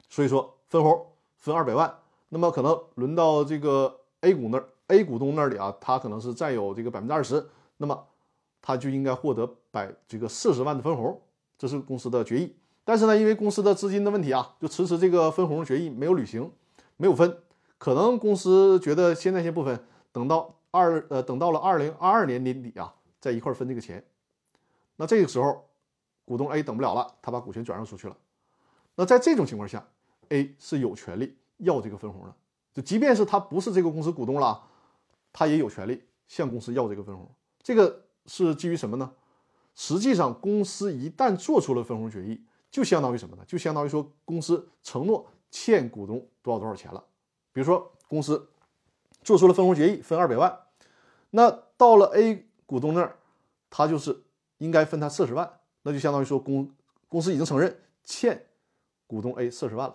[0.08, 1.06] 所以说分红
[1.36, 1.98] 分二百万，
[2.30, 7.46] 那么可能轮到这个 A 股那儿，A 股东那里啊，他可能是占有这个百分之二十，
[7.76, 8.06] 那么
[8.62, 11.20] 他就应该获得百这个四十万的分红，
[11.58, 12.56] 这是公司的决议。
[12.82, 16.50] 但是呢，因为公司的资金的问题啊，就迟迟这个分红决议没有履行，
[16.96, 17.42] 没有分。
[17.76, 24.04] 可能公司觉得现在先不分，等到二呃等到了二零二二年年底啊，在一块分这个钱。
[24.96, 25.68] 那这个时候，
[26.24, 28.16] 股东 A 等不了了，他把股权转让出去了。
[28.96, 29.86] 那在这种情况下
[30.30, 32.34] ，A 是有权利要这个分红的，
[32.74, 34.62] 就即便是他不是这个公司股东了，
[35.32, 37.30] 他也有权利向公司要这个分红。
[37.62, 39.12] 这个是基于什么呢？
[39.74, 43.44] 实际上，公司一旦做出了分红决议，就相当于什么呢？
[43.46, 47.04] 就相当于说公司承诺欠股东多少多少钱了。
[47.52, 48.48] 比如说，公司
[49.28, 50.60] 做出了分红决议，分二百万，
[51.28, 53.18] 那到了 A 股东那儿，
[53.68, 54.22] 他就是
[54.56, 56.74] 应该分他四十万，那就相当于说公
[57.08, 58.46] 公司已经承认欠
[59.06, 59.94] 股东 A 四十万了。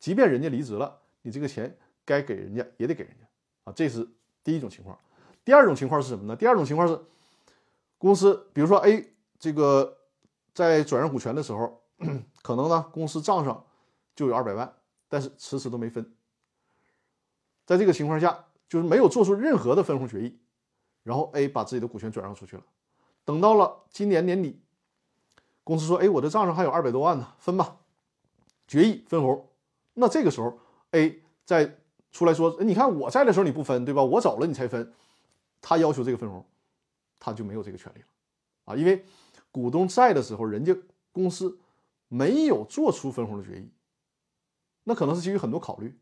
[0.00, 3.28] 即便人家离职了，你这个钱该给人家也得给人家
[3.62, 4.08] 啊，这是
[4.42, 4.98] 第一种情况。
[5.44, 6.34] 第二种情况是什么呢？
[6.34, 6.98] 第二种情况是，
[7.96, 9.98] 公司比如说 A 这个
[10.52, 11.80] 在转让股权的时候，
[12.42, 13.64] 可能呢公司账上
[14.16, 14.74] 就有二百万，
[15.08, 16.12] 但是迟迟都没分。
[17.64, 20.38] 在这个情况下，就是没有做出任何的分红决议，
[21.02, 22.62] 然后 A 把自己的股权转让出去了。
[23.24, 24.60] 等到了今年年底，
[25.64, 27.78] 公司说：“哎，我的账上还有二百多万呢，分吧。”
[28.68, 29.48] 决议分红。
[29.94, 30.58] 那这个时候
[30.90, 31.78] ，A 再
[32.10, 34.02] 出来说：“你看我在的时候你不分，对吧？
[34.02, 34.92] 我走了你才分。”
[35.60, 36.46] 他要求这个分红，
[37.18, 38.06] 他就没有这个权利了
[38.64, 38.76] 啊！
[38.76, 39.04] 因为
[39.50, 40.72] 股东在的时候，人家
[41.10, 41.58] 公司
[42.06, 43.68] 没有做出分红的决议，
[44.84, 45.98] 那可能是基于很多考虑，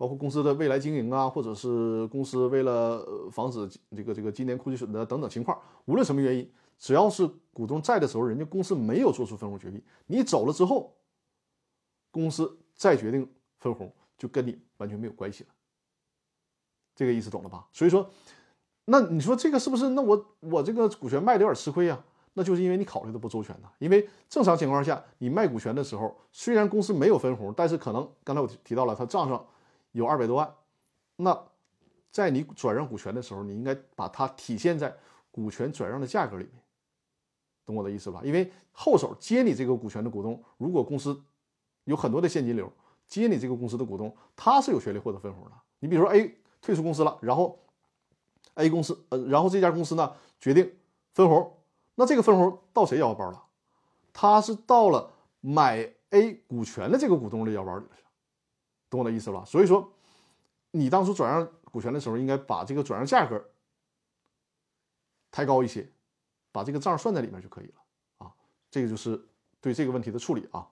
[0.00, 5.60] 包括公司的未来经营啊，或者是公司为了防止这个这个今年库存的等等情况。
[5.84, 10.96] 无论什么原因，只要是股东在的时候，人家公司没有做出分红决议，你走了之后，
[12.10, 13.28] 公司再决定。
[13.58, 15.50] 分红就跟你完全没有关系了，
[16.96, 17.68] 这个意思懂了吧？
[17.74, 18.08] 所以说，
[18.86, 19.90] 那你说这个是不是？
[19.90, 22.02] 那我我这个股权卖的有点吃亏呀？
[22.32, 23.68] 那就是因为你考虑的不周全呐。
[23.78, 29.46] 因为正常情况下，你卖股权的时候，虽然公司没有分红，但是可能刚才我提到了，他账上
[29.92, 30.54] 有二百多万，
[31.16, 31.46] 那
[32.10, 34.96] 在你转让股权的时候，你应该把它体现在
[35.30, 36.62] 股权转让的价格里面，
[37.64, 38.20] 懂我的意思吧？
[38.24, 41.22] 因为后手接你这个股权的股东，如果公司
[41.84, 42.72] 有很多的现金流。
[43.06, 45.50] 接你这个公司的股东，他是有权利获得分红的。
[45.80, 47.58] 你比如说 A 退出公司了，然后
[48.54, 50.72] A 公司，呃，然后这家公司呢决定
[51.12, 51.58] 分红，
[51.96, 53.42] 那这个分红到谁腰包了？
[54.12, 55.10] 他是到了
[55.40, 57.90] 买 A 股权的这个股东的腰包里了，
[58.90, 59.44] 懂我的意思吧？
[59.46, 59.88] 所以说，
[60.72, 63.42] 你当初转让股权的时候，应该把这个转让价格
[65.30, 65.88] 抬高一些，
[66.50, 67.74] 把这个账算在里面就可以了
[68.18, 68.32] 啊。
[68.68, 69.24] 这个就是
[69.60, 70.66] 对这个问题的处理啊。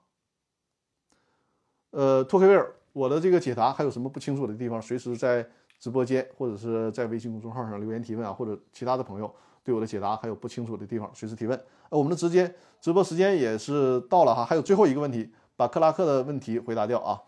[1.91, 4.81] 呃，托克维尔，我的这个解答还有什么不清楚的地方？
[4.81, 5.49] 随时在
[5.79, 11.57] 直播间或者是在微信公众号上留言提问啊，或者其他的朋友对我的解答还有不清楚的地方，随时提问。
[11.89, 17.23] 呃，我们的直接直播时间也是到了哈，还有最后一个问题，把克拉克的问题回答掉啊。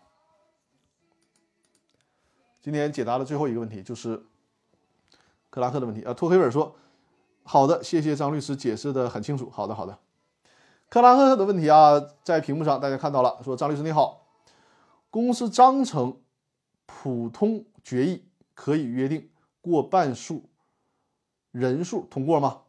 [2.62, 4.22] 今天解答的最后一个问题就是
[5.50, 6.14] 克拉克的问题啊。
[6.14, 6.76] 托黑尔说
[7.42, 9.98] ：“好的，谢谢张律师解释的很清楚。”好的，好的。
[10.88, 14.28] 克拉克的问题啊，在屏幕上大家看到了，说张律师你好。
[15.10, 16.20] 公司章程
[16.86, 19.28] 普通决议可以约定
[19.60, 20.48] 过半数
[21.50, 22.62] 人数通过吗？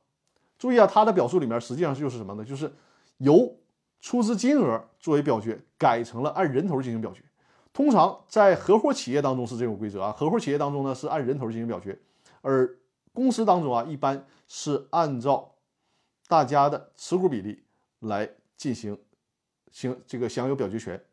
[0.58, 2.44] 注意啊，它的表述里面实际上就是什么呢？
[2.44, 2.74] 就是
[3.18, 3.58] 由
[4.02, 7.24] 出资金额作为表决，改成了按人头进行表决。
[7.74, 12.00] 通常在合伙企业当中是这种规则啊，合伙企业当中呢是按人头进行表决，
[12.42, 12.78] 而
[13.12, 15.56] 公司当中啊一般是按照
[16.28, 17.64] 大家的持股比例
[18.00, 18.98] 来进行
[19.72, 21.04] 行这个享有表决权。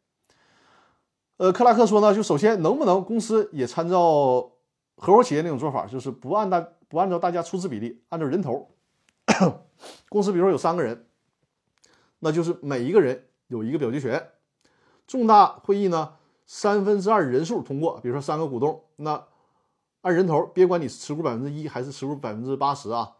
[1.38, 4.52] 呃，克拉克说呢，就首先能不能公司也参照
[4.96, 8.70] 合伙企业那种做法，就是不按大不按照大家出资比例，按照人头。
[10.10, 11.06] 公司比如说有三个人，
[12.18, 14.28] 那就是每一个人有一个表决权。
[15.06, 16.16] 重大会议呢，
[16.52, 19.24] 三分之二人数通过，比如说三个股东，那
[20.00, 23.18] 按人头，别管你持股百分之一还是持股百分之八十啊，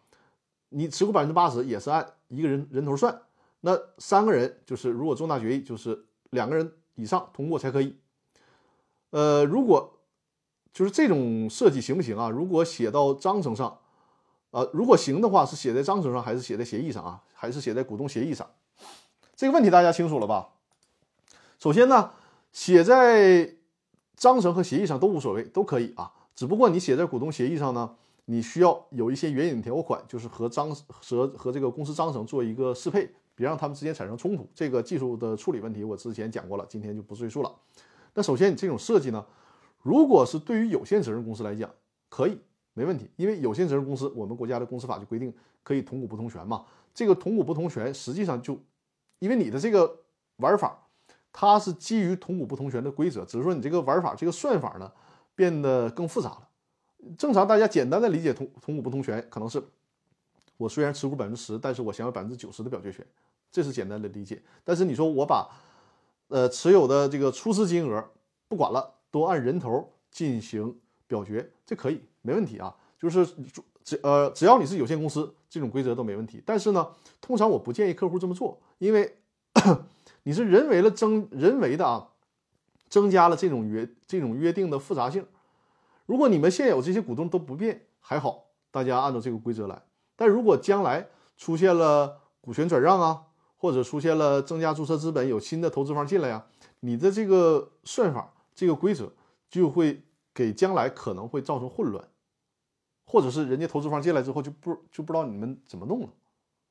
[0.70, 3.22] 你持股百分之八十也是按一个人人头算。
[3.60, 8.00] 那三个人就是如果重大决议就是两个人以上通过才可以。
[9.10, 10.00] 呃，如果
[10.72, 12.28] 就是这种设计行不行啊？
[12.28, 13.78] 如果写到章程上，
[14.50, 17.22] 呃，如果行的话，是写在章程上还是写在协议上啊？
[17.32, 18.50] 还是写在股东协议上？
[19.36, 20.48] 这个问题大家清楚了吧？
[21.60, 22.10] 首先呢，
[22.52, 23.56] 写在
[24.16, 26.12] 章程和协议上都无所谓，都可以啊。
[26.34, 34.48] 只不过你写在股东协议上呢，你需要有一些援引条款，就是和章和和这个公司章程做一个适配，别让他们之间产生冲突。
[34.54, 37.54] 这个技术的处理问题我之前讲过了，今天就不赘述了。
[38.14, 39.24] 那首先，你这种设计呢，
[39.82, 41.70] 如果是对于有限责任公司来讲，
[42.08, 42.38] 可以
[42.74, 45.32] 没问题，因为有限责任公司，我们国家的公司法就规定
[45.62, 46.64] 可以同股不同权嘛。
[46.92, 48.58] 这个同股不同权，实际上就
[49.20, 50.00] 因为你的这个
[50.36, 50.88] 玩法，
[51.32, 54.90] 它是基于同股不同权的规则，只是说你这个玩法这个算法呢
[55.34, 56.48] 变得更复杂了。
[57.16, 59.62] 正常大家简单的理解同同股不同权，可能是
[60.56, 63.06] 我虽然持股百分之十，但是我享有百分之九十的表决权，
[63.50, 64.42] 这是简单的理解。
[64.64, 65.48] 但是你说我把
[66.28, 68.04] 呃，持有的这个出资金额
[68.48, 72.76] 不管了，都按人头进行表决，这可以没问题啊。
[72.98, 73.26] 就是
[73.82, 76.42] 只呃，只要你是有限公司，这种规则都没问题。
[76.44, 76.86] 但是呢，
[77.20, 79.16] 通常我不建议客户这么做，因为
[80.22, 82.08] 你是人为了增人为的啊，
[82.88, 85.26] 增加了这种约这种约定的复杂性。
[86.06, 89.82] 如果你们现有这些股东都不变，还好，大家按照这个规则来。
[90.16, 93.22] 但如果将来出现了股权转让啊，
[93.56, 96.46] 或者出现了增加注册资本，有新的投资方进来呀，
[96.80, 99.12] 你的这个算法、这个规则
[99.48, 100.02] 就会
[100.34, 102.08] 给将来可能会造成混乱，
[103.06, 106.08] 或者是人家投资方进来之后就不就不知道你们怎么弄了，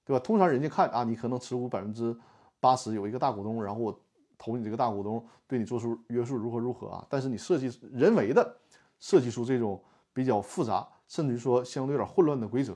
[0.06, 0.20] 对吧？
[0.20, 2.16] 通常人家看啊，你可能持股百分之
[2.60, 4.00] 八十，有一个大股东，然后我
[4.38, 7.06] 投你这个大股东对你做出约束如何如何啊？
[7.10, 8.58] 但是你设计人为的
[9.00, 9.82] 设计出这种
[10.14, 12.76] 比较复杂，甚至于说相对有点混乱的规则，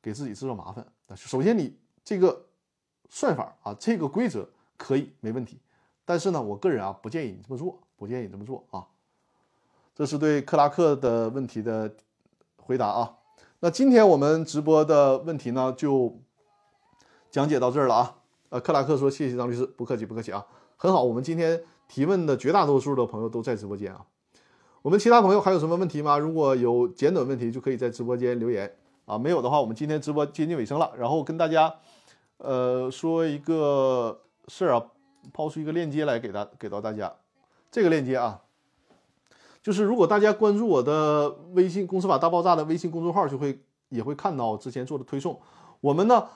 [0.00, 0.86] 给自己制造麻烦。
[1.14, 2.46] 首先你这个。
[3.14, 5.60] 算法啊，这个规则可以没问题，
[6.02, 8.88] 但是呢，我个人啊不建议你这么做，不建议你这么做啊。
[9.94, 11.94] 这是对克拉克的问题的
[12.56, 13.18] 回答啊。
[13.60, 16.18] 那今天我们直播的问题呢，就
[17.30, 18.21] 讲解到这儿了啊。
[18.52, 20.44] 呃，克拉克说：“谢谢张律师，不客气，不客气啊，
[20.76, 21.02] 很好。
[21.02, 24.04] 我们今天提问的绝大多数的朋友都在直播间啊。
[24.82, 26.18] 我们其他朋友还有什么问题吗？
[26.18, 28.76] 如果有简短问题，就可以在直播间留言
[29.06, 29.16] 啊。
[29.16, 31.74] 没有的话，我们今天直播接近尾声了，然后跟大家。”
[32.44, 34.86] 呃，说一个事儿啊，
[35.32, 37.14] 抛出一个链接来给大给到大家。
[37.70, 38.42] 这个链接啊，
[39.62, 45.40] 就是如果大家关注我的微信“公司法大爆炸”的微信公众号，就会也会看到之前做的推送。
[45.80, 46.26] 我们呢，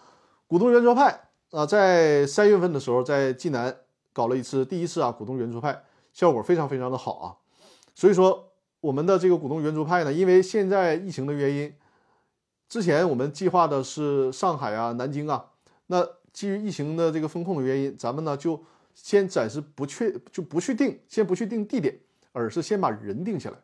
[0.46, 3.74] 股东圆桌派啊，在三月份的时候在济南
[4.12, 7.36] 搞了一次第一次啊股东圆桌派，效果非常非常的好啊。
[7.94, 11.72] 所以说，我们的这个股东圆桌派呢，因为现在疫情的原因，
[12.68, 15.52] 之前我们计划的是上海啊、南京啊。
[15.86, 18.62] 那基于疫情的这个风控的原因，咱们呢就
[18.94, 21.96] 先暂时不确就不去定，先不去定地点，
[22.32, 23.56] 而是先把人定下来，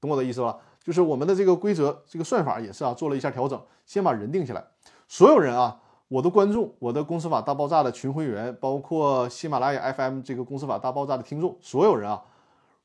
[0.00, 0.58] 懂我的意思吧？
[0.82, 4.64] 就是我们的这个规则、这个算法也是啊，做了一下调整，先把人定下来。
[5.06, 5.80] 所有人啊，
[6.10, 12.20] 我的观众、我的公司法大爆炸的群会员，包括喜马拉雅 FM 这个公司法大爆炸的听众，所有人啊，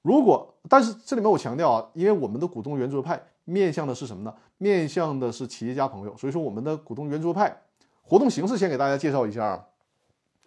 [0.04, 4.32] 如果但是这里面我强调啊，因为我们的股东圆桌派面向的是什么呢？
[4.60, 7.64] 面向的是企业家朋友，所以说我们的股东圆桌派。
[8.04, 9.66] 活动形式先给大家介绍一下啊，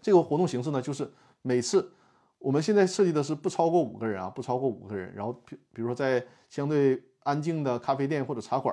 [0.01, 1.13] 这个活动形式呢，就是
[1.43, 1.93] 每次
[2.39, 8.73] 我们现在设计的是不超过五个人啊，不超过五个人，然后比比如说在相对安静的咖啡店或者茶馆，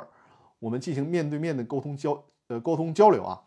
[0.60, 3.41] 我们进行面对面的沟通交呃沟通交流啊，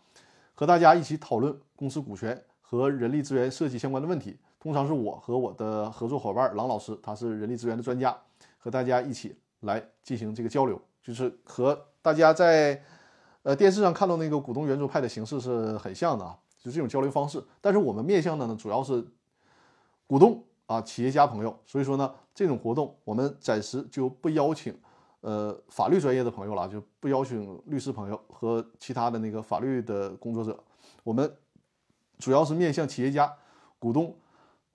[0.59, 4.37] 和大家一起讨论公司股权和人力资源设计相关的问题。
[4.59, 8.19] 通常是我和我的合作伙伴郎老师，他是人力资源的专家，
[8.57, 12.83] 和大家一起来进行这个交流，就是和大家在。
[13.45, 17.41] 呃，电视上看到那个股东圆桌派的形式是很像的啊，就这种交流方式。
[17.61, 19.07] 但是我们面向的呢，主要是
[20.09, 21.57] 股东啊、企业家朋友。
[21.65, 24.77] 所以说呢，这种活动我们暂时就不邀请
[25.21, 30.59] 呃法律专业的朋友了，就不邀请律师朋友和其他的那个法律的工作者。
[31.03, 31.37] 我们
[32.19, 33.33] 主要是面向企业家、
[33.79, 34.16] 股东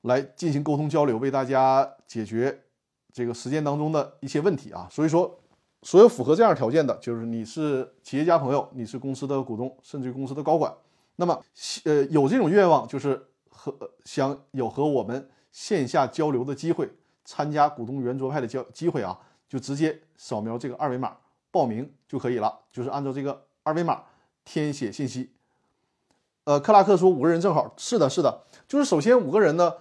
[0.02, 2.64] 来进行沟通交流，为大家解决
[3.12, 4.88] 这个实践当中的一些问题啊。
[4.92, 5.40] 所以说。
[5.86, 10.74] 所有符合这样条件的，就是你是企业家朋友，你是公司的股东，甚至于公司的高管，
[11.18, 11.38] 那么
[11.84, 13.76] 呃有这种愿望，就是和
[14.06, 16.90] 想有和我们线下交流的机会，
[17.26, 19.20] 参加股东圆桌派的交机会啊，
[19.54, 21.16] 就直接扫描这个二维码
[21.52, 24.02] 报名就可以了，就是按照这个二维码
[24.44, 25.30] 填写信息。
[26.46, 29.76] 呃，克拉克说五个人正好，是的，是的，就是首先五个人呢，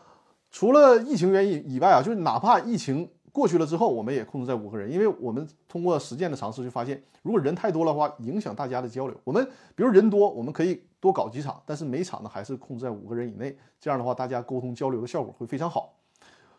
[0.51, 9.17] 除了疫情原因以外啊，就是哪怕疫情过去了之后，我们也控制在五个人，因为我们通过实践的尝试就发现，如果人太多的话，影响大家的交流。
[9.25, 9.43] 我们
[9.75, 15.95] 比如人多，我们可以多搞几场，但是每场呢还是控制在五个人以内，这样的话大家沟通交流的效果会非常好。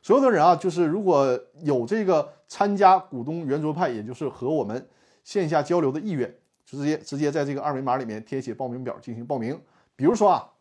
[0.03, 4.85] 所有的人啊，就是如果有这个参加股东圆桌派，也就是和我们
[5.23, 6.29] 线下交流的意愿，
[6.65, 9.57] 就直接直接在这个二维码里面填写报名表进行报名。
[9.95, 10.51] 比如说啊，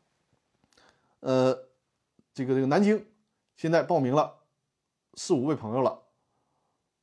[1.19, 1.53] 呃，
[2.33, 3.05] 这个这个南京
[3.57, 4.33] 现在报名了
[5.15, 6.01] 四五位朋友了，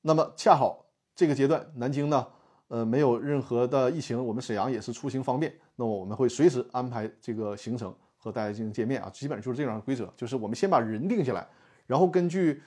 [0.01, 2.25] 那么恰好这个阶段南京呢，
[2.69, 11.45] 呃，没有任何的疫情，我们沈阳也是出行方便，那么我们会随时安排这个行程和大家进行见面啊，基本上就是这样的规则，就是我们先把人定下来。
[11.89, 12.61] 然后根据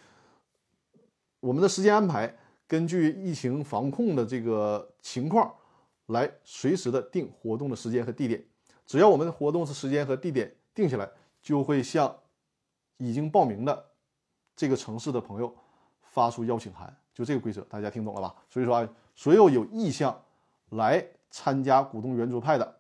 [1.39, 5.55] 我们的时间安排，根据疫情防控的这个情况，
[6.07, 8.45] 来随时的定活动的时间和地点。
[8.85, 11.09] 只要我们的活动是时间和地点定下来，
[11.41, 12.13] 就会向
[12.97, 13.91] 已经报名的
[14.57, 15.57] 这个城市的朋友
[16.03, 16.93] 发出邀请函。
[17.15, 18.35] 就这个规则，大家听懂了吧？
[18.51, 20.21] 所以说啊，所有有意向
[20.71, 22.77] 来参加股东圆桌派的，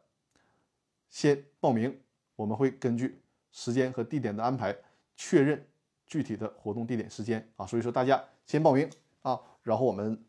[1.09, 1.97] 先报名，
[2.35, 3.23] 我们会根据
[3.53, 4.77] 时间和地点的安排
[5.15, 5.65] 确认。
[6.13, 8.87] 具体的活动地点时间啊，所以说大家先报名
[9.23, 10.23] 啊，然后我们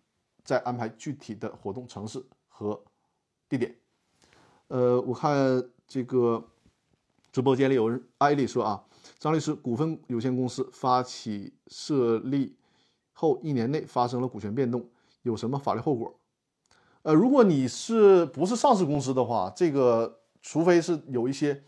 [0.45, 2.81] 再安排具体的活动城市和
[3.49, 3.75] 地点。
[4.69, 6.41] 呃，我看这个
[7.34, 8.81] 直播间里有人艾丽说啊，
[9.19, 12.55] 张律师，股份有限公司发起设立
[13.11, 14.89] 后一年内发生了股权变动，
[15.23, 16.17] 有什么法律后果？
[17.01, 21.61] 呃，如果你是不是上市公司的话，这个除非是有一些。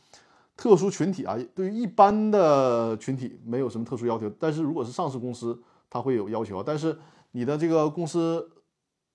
[0.57, 6.63] 特殊群体啊，对于一般的群体没有什么特殊要求，但是如果是上市公司，它会有要求。
[6.63, 6.97] 但是
[7.31, 8.49] 你的这个公司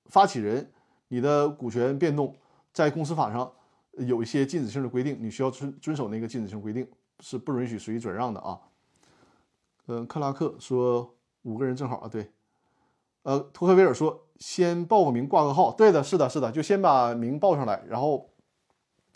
[0.05, 0.71] 发起人，
[1.09, 2.37] 你的股权变动，
[2.75, 3.51] 在公司法上
[3.93, 6.87] 有一些禁止性的规定，你需要遵遵守那个禁止性规定，
[7.21, 8.61] 是不允许随意转让的啊。
[9.87, 11.15] 嗯，克拉克说
[11.45, 12.31] 五个人正好啊，对。
[13.23, 15.73] 呃，托克维尔说先报个名，挂个号。
[15.73, 18.29] 对的，是的，是的，就先把名报上来，然后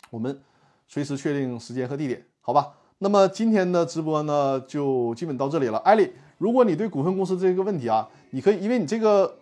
[0.09, 0.41] 我们。
[0.87, 2.73] 随时确定时间和地点，好吧？
[2.99, 5.77] 那么今天的直播呢，就基本到这里了。
[5.79, 9.37] 艾丽，如果你对股份公司这个问题啊，你可以，因为你这个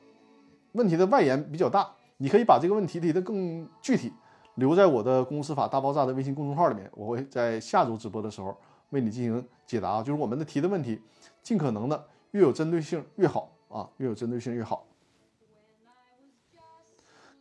[0.71, 1.87] 问题的外延比较大，
[2.17, 4.11] 你可以把这个问题提的更具体，
[4.55, 8.57] 留在我的《公司法大爆炸》的微信公众号里面，我会在下周直播的时候
[8.89, 10.01] 为你进行解答。
[10.01, 10.99] 就是我们的提的问题，
[11.43, 14.87] 尽可能的越有针对性越好啊，越有针对性越好。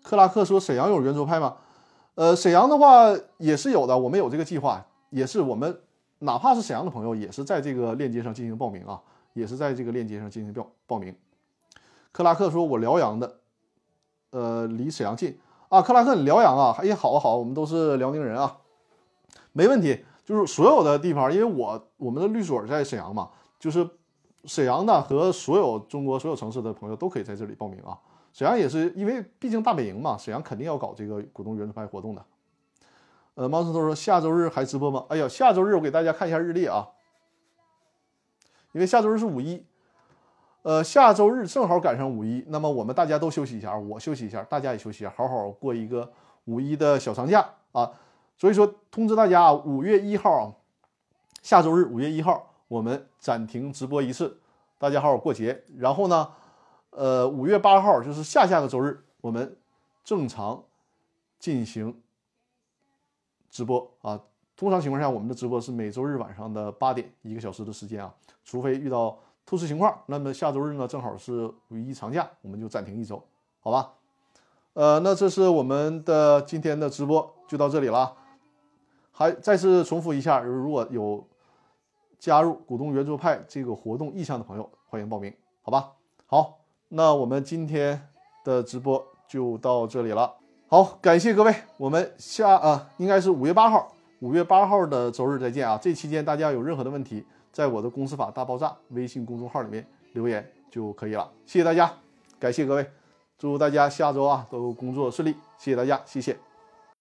[0.02, 1.56] 克拉克说：“沈阳有圆桌派吗？”
[2.14, 5.80] 呃，沈阳的话也是有的，我们有这个计划，也是我们
[6.18, 9.00] 哪怕是沈阳的朋友，也是在这个链接上进行报名啊，
[9.32, 11.14] 也是在这个链接上进行报报名。
[12.12, 13.38] 克拉克说：“我辽阳的，
[14.30, 15.38] 呃，离沈阳近
[15.70, 16.76] 啊。”克拉克，你辽阳啊？
[16.78, 18.58] 哎，好啊好，我们都是辽宁人啊，
[19.52, 20.04] 没问题。
[20.24, 23.88] 就是所有的地方，因为我我们的律所在沈阳嘛，就是
[24.44, 27.98] 沈阳的和所有中国所有城市的朋友都可以在这里报名啊。
[28.32, 32.24] 沈阳也是因为毕竟大本营嘛，沈阳肯定要搞这个股东圆桌派活动的。
[33.34, 35.04] 呃，毛石头说下周日还直播吗？
[35.08, 36.88] 哎呀，下周日我给大家看一下日历啊，
[38.72, 39.64] 因为下周日是五一，
[40.62, 46.10] 呃，下周日正好赶上五一，那么我们大家都休息一下，我休息一下，大家也休息一下，好好过一个
[46.46, 47.92] 五一的小长假啊。
[48.38, 50.44] 所以说通知大家啊，五月一号啊，
[51.42, 54.40] 下周日五月一号我们暂停直播一次，
[54.78, 56.32] 大家好好过节，然后呢。
[56.92, 59.56] 呃，五月八号就是下下个周日，我们
[60.04, 60.62] 正常
[61.38, 62.00] 进行
[63.50, 64.20] 直播啊。
[64.54, 68.14] 通常情况下，我们的直播是每周日晚上的八点，一个小时的时间啊。
[68.44, 73.24] 除非遇到特殊情况，那么下周日呢，正好是五一长假，我们就暂停一周，
[73.60, 73.94] 好吧？
[74.74, 78.14] 呃，那这是我们的今天的直播，就到这里了。
[79.12, 81.26] 还再次重复一下，如果有
[82.18, 85.92] 加入股东圆桌派这个活动意向的朋友，欢迎报名，好吧？
[86.26, 86.61] 好。
[86.94, 88.08] 那我们今天
[88.44, 90.30] 的直播就到这里了，
[90.68, 93.90] 好，感谢各位，我们下啊，应该是五月八号，
[94.20, 95.78] 五月八号的周日再见啊！
[95.80, 101.90] 这期间大家有任何的问题，在我的公司法大爆炸微信公众号里面留言就可以了，谢谢大家，
[102.38, 102.86] 感谢各位，
[103.38, 106.36] 祝大家下周啊都工作顺利，谢谢大家，谢谢。